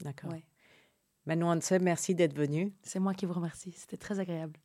D'accord. 0.02 0.32
Ouais. 0.32 0.44
Manon 1.26 1.52
Hansen, 1.52 1.84
merci 1.84 2.16
d'être 2.16 2.36
venue. 2.36 2.74
C'est 2.82 3.00
moi 3.00 3.14
qui 3.14 3.26
vous 3.26 3.34
remercie. 3.34 3.72
C'était 3.74 3.98
très 3.98 4.20
agréable. 4.20 4.60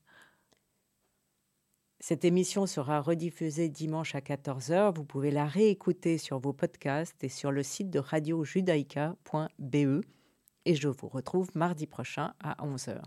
Cette 1.98 2.24
émission 2.24 2.66
sera 2.66 3.00
rediffusée 3.00 3.68
dimanche 3.68 4.14
à 4.14 4.20
14h. 4.20 4.94
Vous 4.94 5.04
pouvez 5.04 5.30
la 5.30 5.46
réécouter 5.46 6.18
sur 6.18 6.38
vos 6.38 6.52
podcasts 6.52 7.24
et 7.24 7.28
sur 7.28 7.50
le 7.50 7.62
site 7.62 7.90
de 7.90 7.98
radiojudaïka.be. 7.98 10.04
Et 10.66 10.74
je 10.74 10.88
vous 10.88 11.08
retrouve 11.08 11.50
mardi 11.54 11.86
prochain 11.86 12.34
à 12.40 12.56
11h. 12.64 13.00